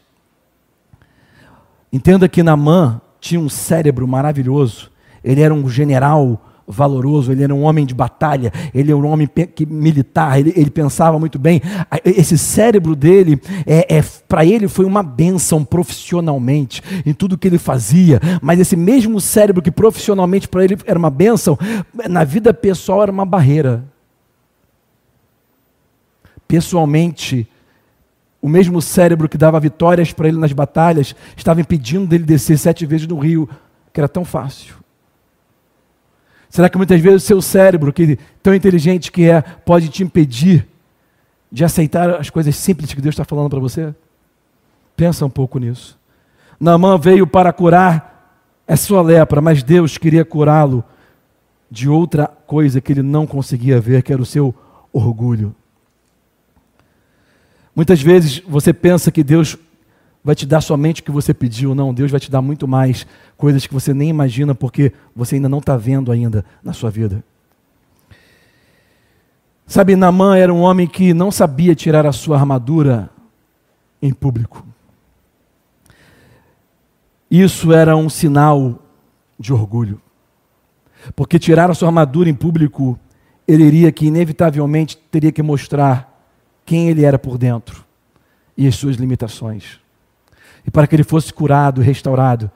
Entenda 1.92 2.28
que 2.28 2.42
Naamã 2.42 3.00
tinha 3.20 3.40
um 3.40 3.48
cérebro 3.48 4.06
maravilhoso 4.06 4.90
ele 5.22 5.40
era 5.40 5.52
um 5.52 5.68
general 5.68 6.44
valoroso, 6.70 7.32
ele 7.32 7.42
era 7.42 7.54
um 7.54 7.62
homem 7.62 7.86
de 7.86 7.94
batalha, 7.94 8.52
ele 8.74 8.90
era 8.90 8.98
um 8.98 9.06
homem 9.06 9.28
militar, 9.68 10.38
ele, 10.38 10.52
ele 10.54 10.70
pensava 10.70 11.18
muito 11.18 11.38
bem. 11.38 11.62
Esse 12.04 12.36
cérebro 12.36 12.94
dele, 12.94 13.40
é, 13.66 13.96
é 13.96 14.04
para 14.28 14.44
ele 14.44 14.68
foi 14.68 14.84
uma 14.84 15.02
bênção 15.02 15.64
profissionalmente, 15.64 16.82
em 17.06 17.14
tudo 17.14 17.38
que 17.38 17.48
ele 17.48 17.58
fazia, 17.58 18.20
mas 18.42 18.60
esse 18.60 18.76
mesmo 18.76 19.18
cérebro 19.18 19.62
que 19.62 19.70
profissionalmente 19.70 20.46
para 20.46 20.62
ele 20.62 20.76
era 20.86 20.98
uma 20.98 21.10
bênção, 21.10 21.58
na 22.08 22.22
vida 22.22 22.52
pessoal 22.52 23.02
era 23.02 23.12
uma 23.12 23.24
barreira. 23.24 23.84
Pessoalmente, 26.46 27.48
o 28.40 28.48
mesmo 28.48 28.80
cérebro 28.80 29.28
que 29.28 29.36
dava 29.36 29.58
vitórias 29.58 30.12
para 30.12 30.28
ele 30.28 30.38
nas 30.38 30.52
batalhas, 30.52 31.14
estava 31.36 31.60
impedindo 31.60 32.06
dele 32.06 32.24
descer 32.24 32.58
sete 32.58 32.86
vezes 32.86 33.06
no 33.06 33.18
rio, 33.18 33.48
que 33.92 34.00
era 34.00 34.08
tão 34.08 34.24
fácil. 34.24 34.76
Será 36.48 36.68
que 36.68 36.78
muitas 36.78 37.00
vezes 37.00 37.24
o 37.24 37.26
seu 37.26 37.42
cérebro, 37.42 37.92
que 37.92 38.18
tão 38.42 38.54
inteligente 38.54 39.12
que 39.12 39.28
é, 39.28 39.42
pode 39.42 39.88
te 39.88 40.02
impedir 40.02 40.66
de 41.50 41.64
aceitar 41.64 42.10
as 42.10 42.30
coisas 42.30 42.56
simples 42.56 42.92
que 42.94 43.00
Deus 43.00 43.14
está 43.14 43.24
falando 43.24 43.50
para 43.50 43.58
você? 43.58 43.94
Pensa 44.96 45.26
um 45.26 45.30
pouco 45.30 45.58
nisso. 45.58 45.98
Naamã 46.58 46.96
veio 46.98 47.26
para 47.26 47.52
curar 47.52 48.40
a 48.66 48.76
sua 48.76 49.02
lepra, 49.02 49.40
mas 49.40 49.62
Deus 49.62 49.98
queria 49.98 50.24
curá-lo 50.24 50.84
de 51.70 51.88
outra 51.88 52.26
coisa 52.26 52.80
que 52.80 52.92
ele 52.92 53.02
não 53.02 53.26
conseguia 53.26 53.80
ver, 53.80 54.02
que 54.02 54.12
era 54.12 54.22
o 54.22 54.26
seu 54.26 54.54
orgulho. 54.92 55.54
Muitas 57.78 58.02
vezes 58.02 58.40
você 58.40 58.72
pensa 58.72 59.12
que 59.12 59.22
Deus 59.22 59.56
vai 60.24 60.34
te 60.34 60.44
dar 60.44 60.60
somente 60.60 61.00
o 61.00 61.04
que 61.04 61.12
você 61.12 61.32
pediu, 61.32 61.76
não, 61.76 61.94
Deus 61.94 62.10
vai 62.10 62.18
te 62.18 62.28
dar 62.28 62.42
muito 62.42 62.66
mais, 62.66 63.06
coisas 63.36 63.68
que 63.68 63.72
você 63.72 63.94
nem 63.94 64.08
imagina 64.08 64.52
porque 64.52 64.92
você 65.14 65.36
ainda 65.36 65.48
não 65.48 65.58
está 65.58 65.76
vendo 65.76 66.10
ainda 66.10 66.44
na 66.60 66.72
sua 66.72 66.90
vida. 66.90 67.22
Sabe, 69.64 69.94
Namã 69.94 70.36
era 70.36 70.52
um 70.52 70.58
homem 70.58 70.88
que 70.88 71.14
não 71.14 71.30
sabia 71.30 71.72
tirar 71.72 72.04
a 72.04 72.10
sua 72.10 72.36
armadura 72.36 73.08
em 74.02 74.12
público. 74.12 74.66
Isso 77.30 77.72
era 77.72 77.96
um 77.96 78.08
sinal 78.08 78.82
de 79.38 79.52
orgulho. 79.52 80.02
Porque 81.14 81.38
tirar 81.38 81.70
a 81.70 81.74
sua 81.74 81.90
armadura 81.90 82.28
em 82.28 82.34
público, 82.34 82.98
ele 83.46 83.62
iria 83.62 83.92
que 83.92 84.06
inevitavelmente 84.06 84.98
teria 85.12 85.30
que 85.30 85.44
mostrar 85.44 86.17
quem 86.68 86.90
ele 86.90 87.02
era 87.02 87.18
por 87.18 87.38
dentro 87.38 87.82
e 88.54 88.68
as 88.68 88.76
suas 88.76 88.96
limitações. 88.96 89.80
E 90.66 90.70
para 90.70 90.86
que 90.86 90.94
ele 90.94 91.02
fosse 91.02 91.32
curado, 91.32 91.80
restaurado, 91.80 92.50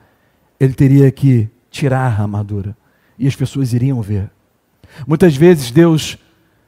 ele 0.59 0.73
teria 0.75 1.11
que 1.11 1.49
tirar 1.71 2.01
a 2.01 2.21
armadura. 2.21 2.77
E 3.17 3.27
as 3.27 3.35
pessoas 3.35 3.73
iriam 3.73 3.99
ver. 4.03 4.29
Muitas 5.07 5.35
vezes 5.35 5.71
Deus 5.71 6.19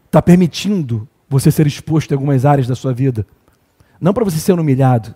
está 0.08 0.24
permitindo 0.24 1.08
você 1.30 1.52
ser 1.52 1.68
exposto 1.68 2.10
em 2.10 2.16
algumas 2.16 2.48
áreas 2.48 2.66
da 2.66 2.74
sua 2.74 2.92
vida. 2.92 3.28
Não 4.02 4.12
para 4.12 4.26
você 4.26 4.40
ser 4.40 4.60
humilhado, 4.60 5.14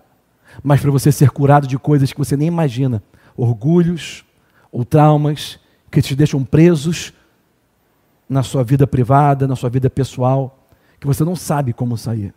mas 0.62 0.80
para 0.80 0.92
você 0.92 1.10
ser 1.10 1.30
curado 1.30 1.66
de 1.66 1.80
coisas 1.80 2.12
que 2.12 2.18
você 2.18 2.36
nem 2.36 2.46
imagina. 2.46 3.02
Orgulhos 3.36 4.24
ou 4.70 4.84
traumas 4.84 5.58
que 5.90 6.00
te 6.00 6.14
deixam 6.14 6.44
presos 6.44 7.12
na 8.28 8.44
sua 8.44 8.62
vida 8.62 8.86
privada, 8.86 9.48
na 9.48 9.56
sua 9.56 9.68
vida 9.68 9.90
pessoal, 9.90 10.59
que 11.00 11.06
você 11.06 11.24
não 11.24 11.34
sabe 11.34 11.72
como 11.72 11.96
sair. 11.96 12.34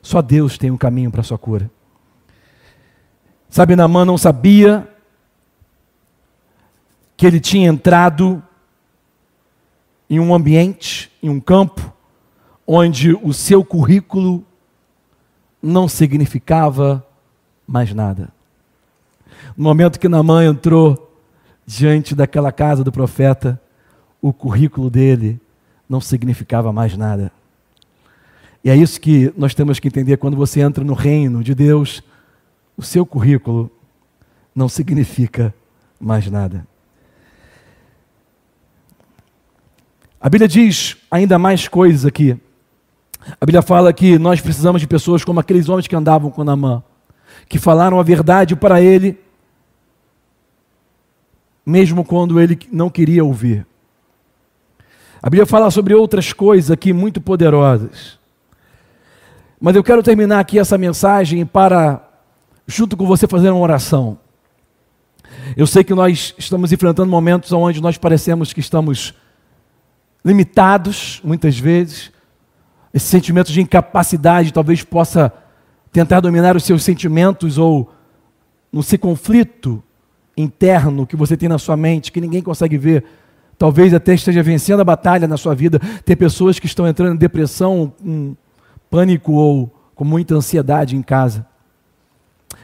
Só 0.00 0.22
Deus 0.22 0.56
tem 0.56 0.70
um 0.70 0.76
caminho 0.76 1.10
para 1.10 1.20
a 1.20 1.24
sua 1.24 1.36
cura. 1.36 1.70
Sabe, 3.48 3.74
Namã 3.74 4.04
não 4.04 4.16
sabia 4.16 4.88
que 7.16 7.26
ele 7.26 7.40
tinha 7.40 7.68
entrado 7.68 8.42
em 10.08 10.20
um 10.20 10.34
ambiente, 10.34 11.10
em 11.22 11.28
um 11.28 11.40
campo, 11.40 11.92
onde 12.66 13.12
o 13.12 13.32
seu 13.32 13.64
currículo 13.64 14.44
não 15.62 15.88
significava 15.88 17.04
mais 17.66 17.92
nada. 17.92 18.32
No 19.56 19.64
momento 19.64 19.98
que 19.98 20.08
Namã 20.08 20.44
entrou 20.44 21.18
diante 21.66 22.14
daquela 22.14 22.52
casa 22.52 22.84
do 22.84 22.92
profeta, 22.92 23.60
o 24.20 24.32
currículo 24.32 24.90
dele 24.90 25.40
não 25.88 26.00
significava 26.00 26.72
mais 26.72 26.96
nada. 26.96 27.32
E 28.64 28.70
é 28.70 28.76
isso 28.76 28.98
que 28.98 29.30
nós 29.36 29.54
temos 29.54 29.78
que 29.78 29.88
entender 29.88 30.16
quando 30.16 30.38
você 30.38 30.60
entra 30.60 30.82
no 30.82 30.94
reino 30.94 31.44
de 31.44 31.54
Deus, 31.54 32.02
o 32.74 32.82
seu 32.82 33.04
currículo 33.04 33.70
não 34.54 34.70
significa 34.70 35.54
mais 36.00 36.30
nada. 36.30 36.66
A 40.18 40.30
Bíblia 40.30 40.48
diz 40.48 40.96
ainda 41.10 41.38
mais 41.38 41.68
coisas 41.68 42.06
aqui. 42.06 42.40
A 43.38 43.44
Bíblia 43.44 43.60
fala 43.60 43.92
que 43.92 44.18
nós 44.18 44.40
precisamos 44.40 44.80
de 44.80 44.86
pessoas 44.86 45.22
como 45.22 45.38
aqueles 45.40 45.68
homens 45.68 45.86
que 45.86 45.94
andavam 45.94 46.30
com 46.30 46.42
Namã, 46.42 46.82
que 47.46 47.58
falaram 47.58 48.00
a 48.00 48.02
verdade 48.02 48.56
para 48.56 48.80
ele, 48.80 49.18
mesmo 51.66 52.02
quando 52.02 52.40
ele 52.40 52.58
não 52.72 52.88
queria 52.88 53.22
ouvir. 53.22 53.66
A 55.22 55.28
Bíblia 55.28 55.44
fala 55.44 55.70
sobre 55.70 55.94
outras 55.94 56.32
coisas 56.32 56.70
aqui 56.70 56.94
muito 56.94 57.20
poderosas. 57.20 58.23
Mas 59.64 59.74
eu 59.74 59.82
quero 59.82 60.02
terminar 60.02 60.40
aqui 60.40 60.58
essa 60.58 60.76
mensagem 60.76 61.46
para, 61.46 62.06
junto 62.66 62.98
com 62.98 63.06
você, 63.06 63.26
fazer 63.26 63.48
uma 63.48 63.62
oração. 63.62 64.18
Eu 65.56 65.66
sei 65.66 65.82
que 65.82 65.94
nós 65.94 66.34
estamos 66.36 66.70
enfrentando 66.70 67.10
momentos 67.10 67.50
onde 67.50 67.80
nós 67.80 67.96
parecemos 67.96 68.52
que 68.52 68.60
estamos 68.60 69.14
limitados, 70.22 71.18
muitas 71.24 71.58
vezes. 71.58 72.12
Esse 72.92 73.06
sentimento 73.06 73.50
de 73.50 73.62
incapacidade 73.62 74.52
talvez 74.52 74.82
possa 74.82 75.32
tentar 75.90 76.20
dominar 76.20 76.54
os 76.54 76.64
seus 76.64 76.84
sentimentos 76.84 77.56
ou 77.56 77.90
no 78.70 78.82
seu 78.82 78.98
conflito 78.98 79.82
interno 80.36 81.06
que 81.06 81.16
você 81.16 81.38
tem 81.38 81.48
na 81.48 81.56
sua 81.56 81.74
mente, 81.74 82.12
que 82.12 82.20
ninguém 82.20 82.42
consegue 82.42 82.76
ver. 82.76 83.02
Talvez 83.56 83.94
até 83.94 84.12
esteja 84.12 84.42
vencendo 84.42 84.80
a 84.80 84.84
batalha 84.84 85.26
na 85.26 85.38
sua 85.38 85.54
vida. 85.54 85.80
Tem 86.04 86.14
pessoas 86.14 86.58
que 86.58 86.66
estão 86.66 86.86
entrando 86.86 87.14
em 87.14 87.18
depressão, 87.18 87.94
um 88.04 88.36
pânico 88.94 89.32
ou 89.32 89.74
com 89.92 90.04
muita 90.04 90.36
ansiedade 90.36 90.96
em 90.96 91.02
casa. 91.02 91.44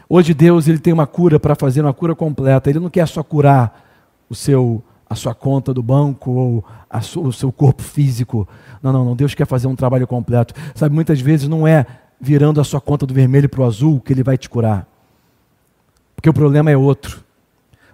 Hoje 0.08 0.32
Deus 0.32 0.68
ele 0.68 0.78
tem 0.78 0.92
uma 0.92 1.04
cura 1.04 1.40
para 1.40 1.56
fazer, 1.56 1.80
uma 1.80 1.92
cura 1.92 2.14
completa. 2.14 2.70
Ele 2.70 2.78
não 2.78 2.88
quer 2.88 3.08
só 3.08 3.20
curar 3.20 3.84
o 4.28 4.34
seu 4.34 4.80
a 5.08 5.16
sua 5.16 5.34
conta 5.34 5.74
do 5.74 5.82
banco 5.82 6.30
ou 6.30 6.64
sua, 7.02 7.26
o 7.26 7.32
seu 7.32 7.50
corpo 7.50 7.82
físico. 7.82 8.46
Não, 8.80 8.92
não, 8.92 9.04
não. 9.04 9.16
Deus 9.16 9.34
quer 9.34 9.44
fazer 9.44 9.66
um 9.66 9.74
trabalho 9.74 10.06
completo. 10.06 10.54
Sabe, 10.72 10.94
muitas 10.94 11.20
vezes 11.20 11.48
não 11.48 11.66
é 11.66 11.84
virando 12.20 12.60
a 12.60 12.64
sua 12.64 12.80
conta 12.80 13.04
do 13.04 13.12
vermelho 13.12 13.48
para 13.48 13.62
o 13.62 13.64
azul 13.64 14.00
que 14.00 14.12
ele 14.12 14.22
vai 14.22 14.38
te 14.38 14.48
curar. 14.48 14.86
Porque 16.14 16.30
o 16.30 16.32
problema 16.32 16.70
é 16.70 16.76
outro. 16.76 17.24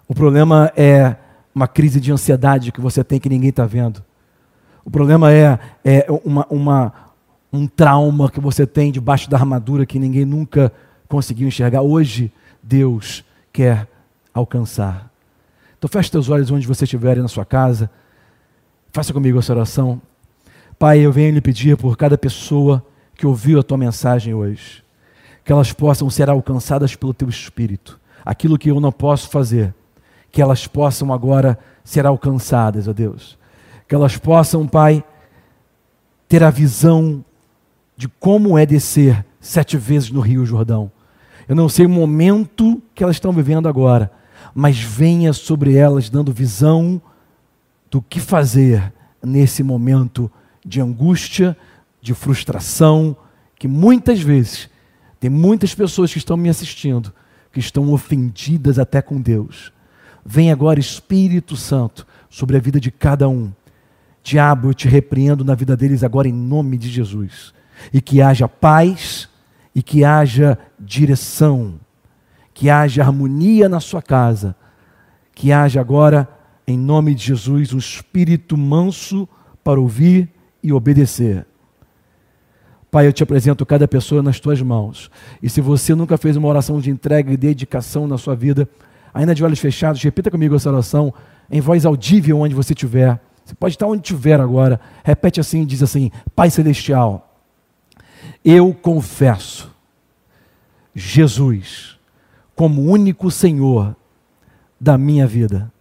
O 0.07 0.14
problema 0.14 0.70
é 0.77 1.16
uma 1.55 1.66
crise 1.66 1.99
de 1.99 2.12
ansiedade 2.12 2.70
que 2.70 2.83
você 2.83 3.03
tem 3.03 3.18
que 3.18 3.31
ninguém 3.31 3.49
está 3.49 3.64
vendo. 3.64 4.05
O 4.85 4.90
problema 4.90 5.33
é, 5.33 5.59
é 5.83 6.07
uma, 6.22 6.46
uma, 6.51 6.92
um 7.56 7.66
trauma 7.66 8.30
que 8.30 8.40
você 8.40 8.66
tem 8.66 8.92
debaixo 8.92 9.28
da 9.28 9.36
armadura 9.36 9.86
que 9.86 9.98
ninguém 9.98 10.24
nunca 10.24 10.72
conseguiu 11.08 11.48
enxergar. 11.48 11.82
Hoje, 11.82 12.32
Deus 12.62 13.24
quer 13.52 13.88
alcançar. 14.32 15.10
Então 15.78 15.88
feche 15.88 16.10
teus 16.10 16.28
olhos 16.28 16.50
onde 16.50 16.66
você 16.66 16.84
estiver 16.84 17.16
na 17.18 17.28
sua 17.28 17.44
casa. 17.44 17.90
Faça 18.92 19.12
comigo 19.12 19.38
essa 19.38 19.52
oração. 19.52 20.00
Pai, 20.78 20.98
eu 21.00 21.12
venho 21.12 21.34
lhe 21.34 21.40
pedir 21.40 21.76
por 21.76 21.96
cada 21.96 22.18
pessoa 22.18 22.84
que 23.14 23.26
ouviu 23.26 23.60
a 23.60 23.62
tua 23.62 23.78
mensagem 23.78 24.34
hoje, 24.34 24.84
que 25.42 25.50
elas 25.50 25.72
possam 25.72 26.10
ser 26.10 26.28
alcançadas 26.28 26.94
pelo 26.94 27.14
teu 27.14 27.28
espírito. 27.28 27.98
Aquilo 28.24 28.58
que 28.58 28.70
eu 28.70 28.78
não 28.80 28.92
posso 28.92 29.30
fazer, 29.30 29.74
que 30.30 30.42
elas 30.42 30.66
possam 30.66 31.12
agora 31.12 31.58
ser 31.82 32.04
alcançadas, 32.04 32.88
ó 32.88 32.92
Deus. 32.92 33.38
Que 33.88 33.94
elas 33.94 34.16
possam, 34.16 34.66
Pai, 34.66 35.02
ter 36.28 36.42
a 36.42 36.50
visão 36.50 37.24
de 37.96 38.09
como 38.09 38.59
é 38.59 38.66
descer 38.66 39.24
sete 39.40 39.76
vezes 39.76 40.11
no 40.11 40.20
Rio 40.20 40.44
Jordão. 40.44 40.90
Eu 41.48 41.54
não 41.54 41.68
sei 41.68 41.87
o 41.87 41.90
momento 41.90 42.82
que 42.94 43.02
elas 43.02 43.16
estão 43.16 43.32
vivendo 43.32 43.68
agora, 43.68 44.11
mas 44.54 44.78
venha 44.78 45.32
sobre 45.32 45.74
elas 45.74 46.11
dando 46.11 46.32
visão 46.32 47.00
do 47.90 48.02
que 48.02 48.20
fazer 48.20 48.92
nesse 49.22 49.62
momento 49.62 50.30
de 50.64 50.80
angústia, 50.80 51.56
de 52.00 52.14
frustração, 52.14 53.16
que 53.59 53.68
muitas 53.68 54.20
vezes 54.20 54.68
tem 55.18 55.30
muitas 55.30 55.74
pessoas 55.74 56.12
que 56.12 56.18
estão 56.18 56.37
me 56.37 56.48
assistindo 56.48 57.12
que 57.56 57.61
estão 57.61 57.90
ofendidas 57.90 58.78
até 58.78 59.00
com 59.00 59.18
Deus. 59.18 59.72
Vem 60.22 60.52
agora 60.52 60.78
Espírito 60.78 61.56
Santo 61.56 62.06
sobre 62.28 62.54
a 62.54 62.61
vida 62.61 62.78
de 62.78 62.90
cada 62.90 63.30
um. 63.30 63.50
Diabo, 64.22 64.68
eu 64.68 64.74
te 64.74 64.87
repreendo 64.88 65.42
na 65.42 65.54
vida 65.54 65.74
deles 65.74 66.04
agora 66.04 66.28
em 66.28 66.35
nome 66.35 66.76
de 66.76 66.90
Jesus. 66.90 67.54
E 67.92 68.00
que 68.00 68.20
haja 68.20 68.48
paz 68.48 69.28
e 69.74 69.82
que 69.82 70.04
haja 70.04 70.58
direção 70.78 71.78
que 72.56 72.70
haja 72.70 73.02
harmonia 73.02 73.68
na 73.68 73.80
sua 73.80 74.00
casa, 74.00 74.56
que 75.34 75.52
haja 75.52 75.78
agora, 75.78 76.26
em 76.66 76.78
nome 76.78 77.14
de 77.14 77.26
Jesus, 77.26 77.74
um 77.74 77.76
espírito 77.76 78.56
manso 78.56 79.28
para 79.62 79.78
ouvir 79.78 80.30
e 80.62 80.72
obedecer. 80.72 81.46
Pai, 82.90 83.06
eu 83.06 83.12
te 83.12 83.22
apresento 83.22 83.66
cada 83.66 83.86
pessoa 83.86 84.22
nas 84.22 84.40
tuas 84.40 84.62
mãos. 84.62 85.10
E 85.42 85.50
se 85.50 85.60
você 85.60 85.94
nunca 85.94 86.16
fez 86.16 86.34
uma 86.34 86.48
oração 86.48 86.80
de 86.80 86.90
entrega 86.90 87.30
e 87.30 87.36
dedicação 87.36 88.08
na 88.08 88.16
sua 88.16 88.34
vida, 88.34 88.66
ainda 89.12 89.34
de 89.34 89.44
olhos 89.44 89.58
fechados, 89.58 90.02
repita 90.02 90.30
comigo 90.30 90.56
essa 90.56 90.70
oração 90.70 91.12
em 91.50 91.60
voz 91.60 91.84
audível 91.84 92.40
onde 92.40 92.54
você 92.54 92.72
estiver. 92.72 93.20
Você 93.44 93.54
pode 93.54 93.74
estar 93.74 93.86
onde 93.86 94.00
estiver 94.00 94.40
agora. 94.40 94.80
Repete 95.04 95.40
assim, 95.40 95.66
diz 95.66 95.82
assim: 95.82 96.10
Pai 96.34 96.48
celestial, 96.48 97.25
eu 98.48 98.72
confesso 98.72 99.74
Jesus 100.94 101.98
como 102.54 102.80
único 102.82 103.28
Senhor 103.28 103.96
da 104.80 104.96
minha 104.96 105.26
vida. 105.26 105.72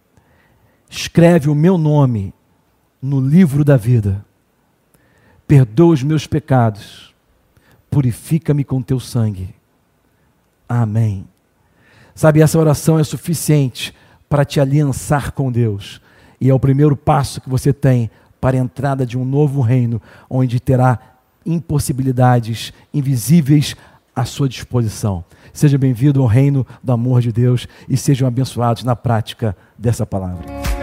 Escreve 0.90 1.48
o 1.48 1.54
meu 1.54 1.78
nome 1.78 2.34
no 3.00 3.20
livro 3.20 3.64
da 3.64 3.76
vida. 3.76 4.24
Perdoa 5.46 5.94
os 5.94 6.02
meus 6.02 6.26
pecados. 6.26 7.14
Purifica-me 7.88 8.64
com 8.64 8.82
teu 8.82 8.98
sangue. 8.98 9.54
Amém. 10.68 11.24
Sabe, 12.16 12.40
essa 12.40 12.58
oração 12.58 12.98
é 12.98 13.04
suficiente 13.04 13.94
para 14.28 14.44
te 14.44 14.58
aliançar 14.58 15.30
com 15.30 15.52
Deus. 15.52 16.00
E 16.40 16.50
é 16.50 16.54
o 16.54 16.58
primeiro 16.58 16.96
passo 16.96 17.40
que 17.40 17.48
você 17.48 17.72
tem 17.72 18.10
para 18.40 18.56
a 18.56 18.60
entrada 18.60 19.06
de 19.06 19.16
um 19.16 19.24
novo 19.24 19.60
reino, 19.60 20.02
onde 20.28 20.58
terá 20.58 21.15
impossibilidades 21.46 22.72
invisíveis 22.92 23.76
à 24.14 24.24
sua 24.24 24.48
disposição. 24.48 25.24
Seja 25.52 25.78
bem-vindo 25.78 26.20
ao 26.20 26.26
reino 26.26 26.66
do 26.82 26.92
amor 26.92 27.20
de 27.20 27.32
Deus 27.32 27.68
e 27.88 27.96
sejam 27.96 28.26
abençoados 28.26 28.82
na 28.82 28.96
prática 28.96 29.56
dessa 29.78 30.04
palavra. 30.04 30.75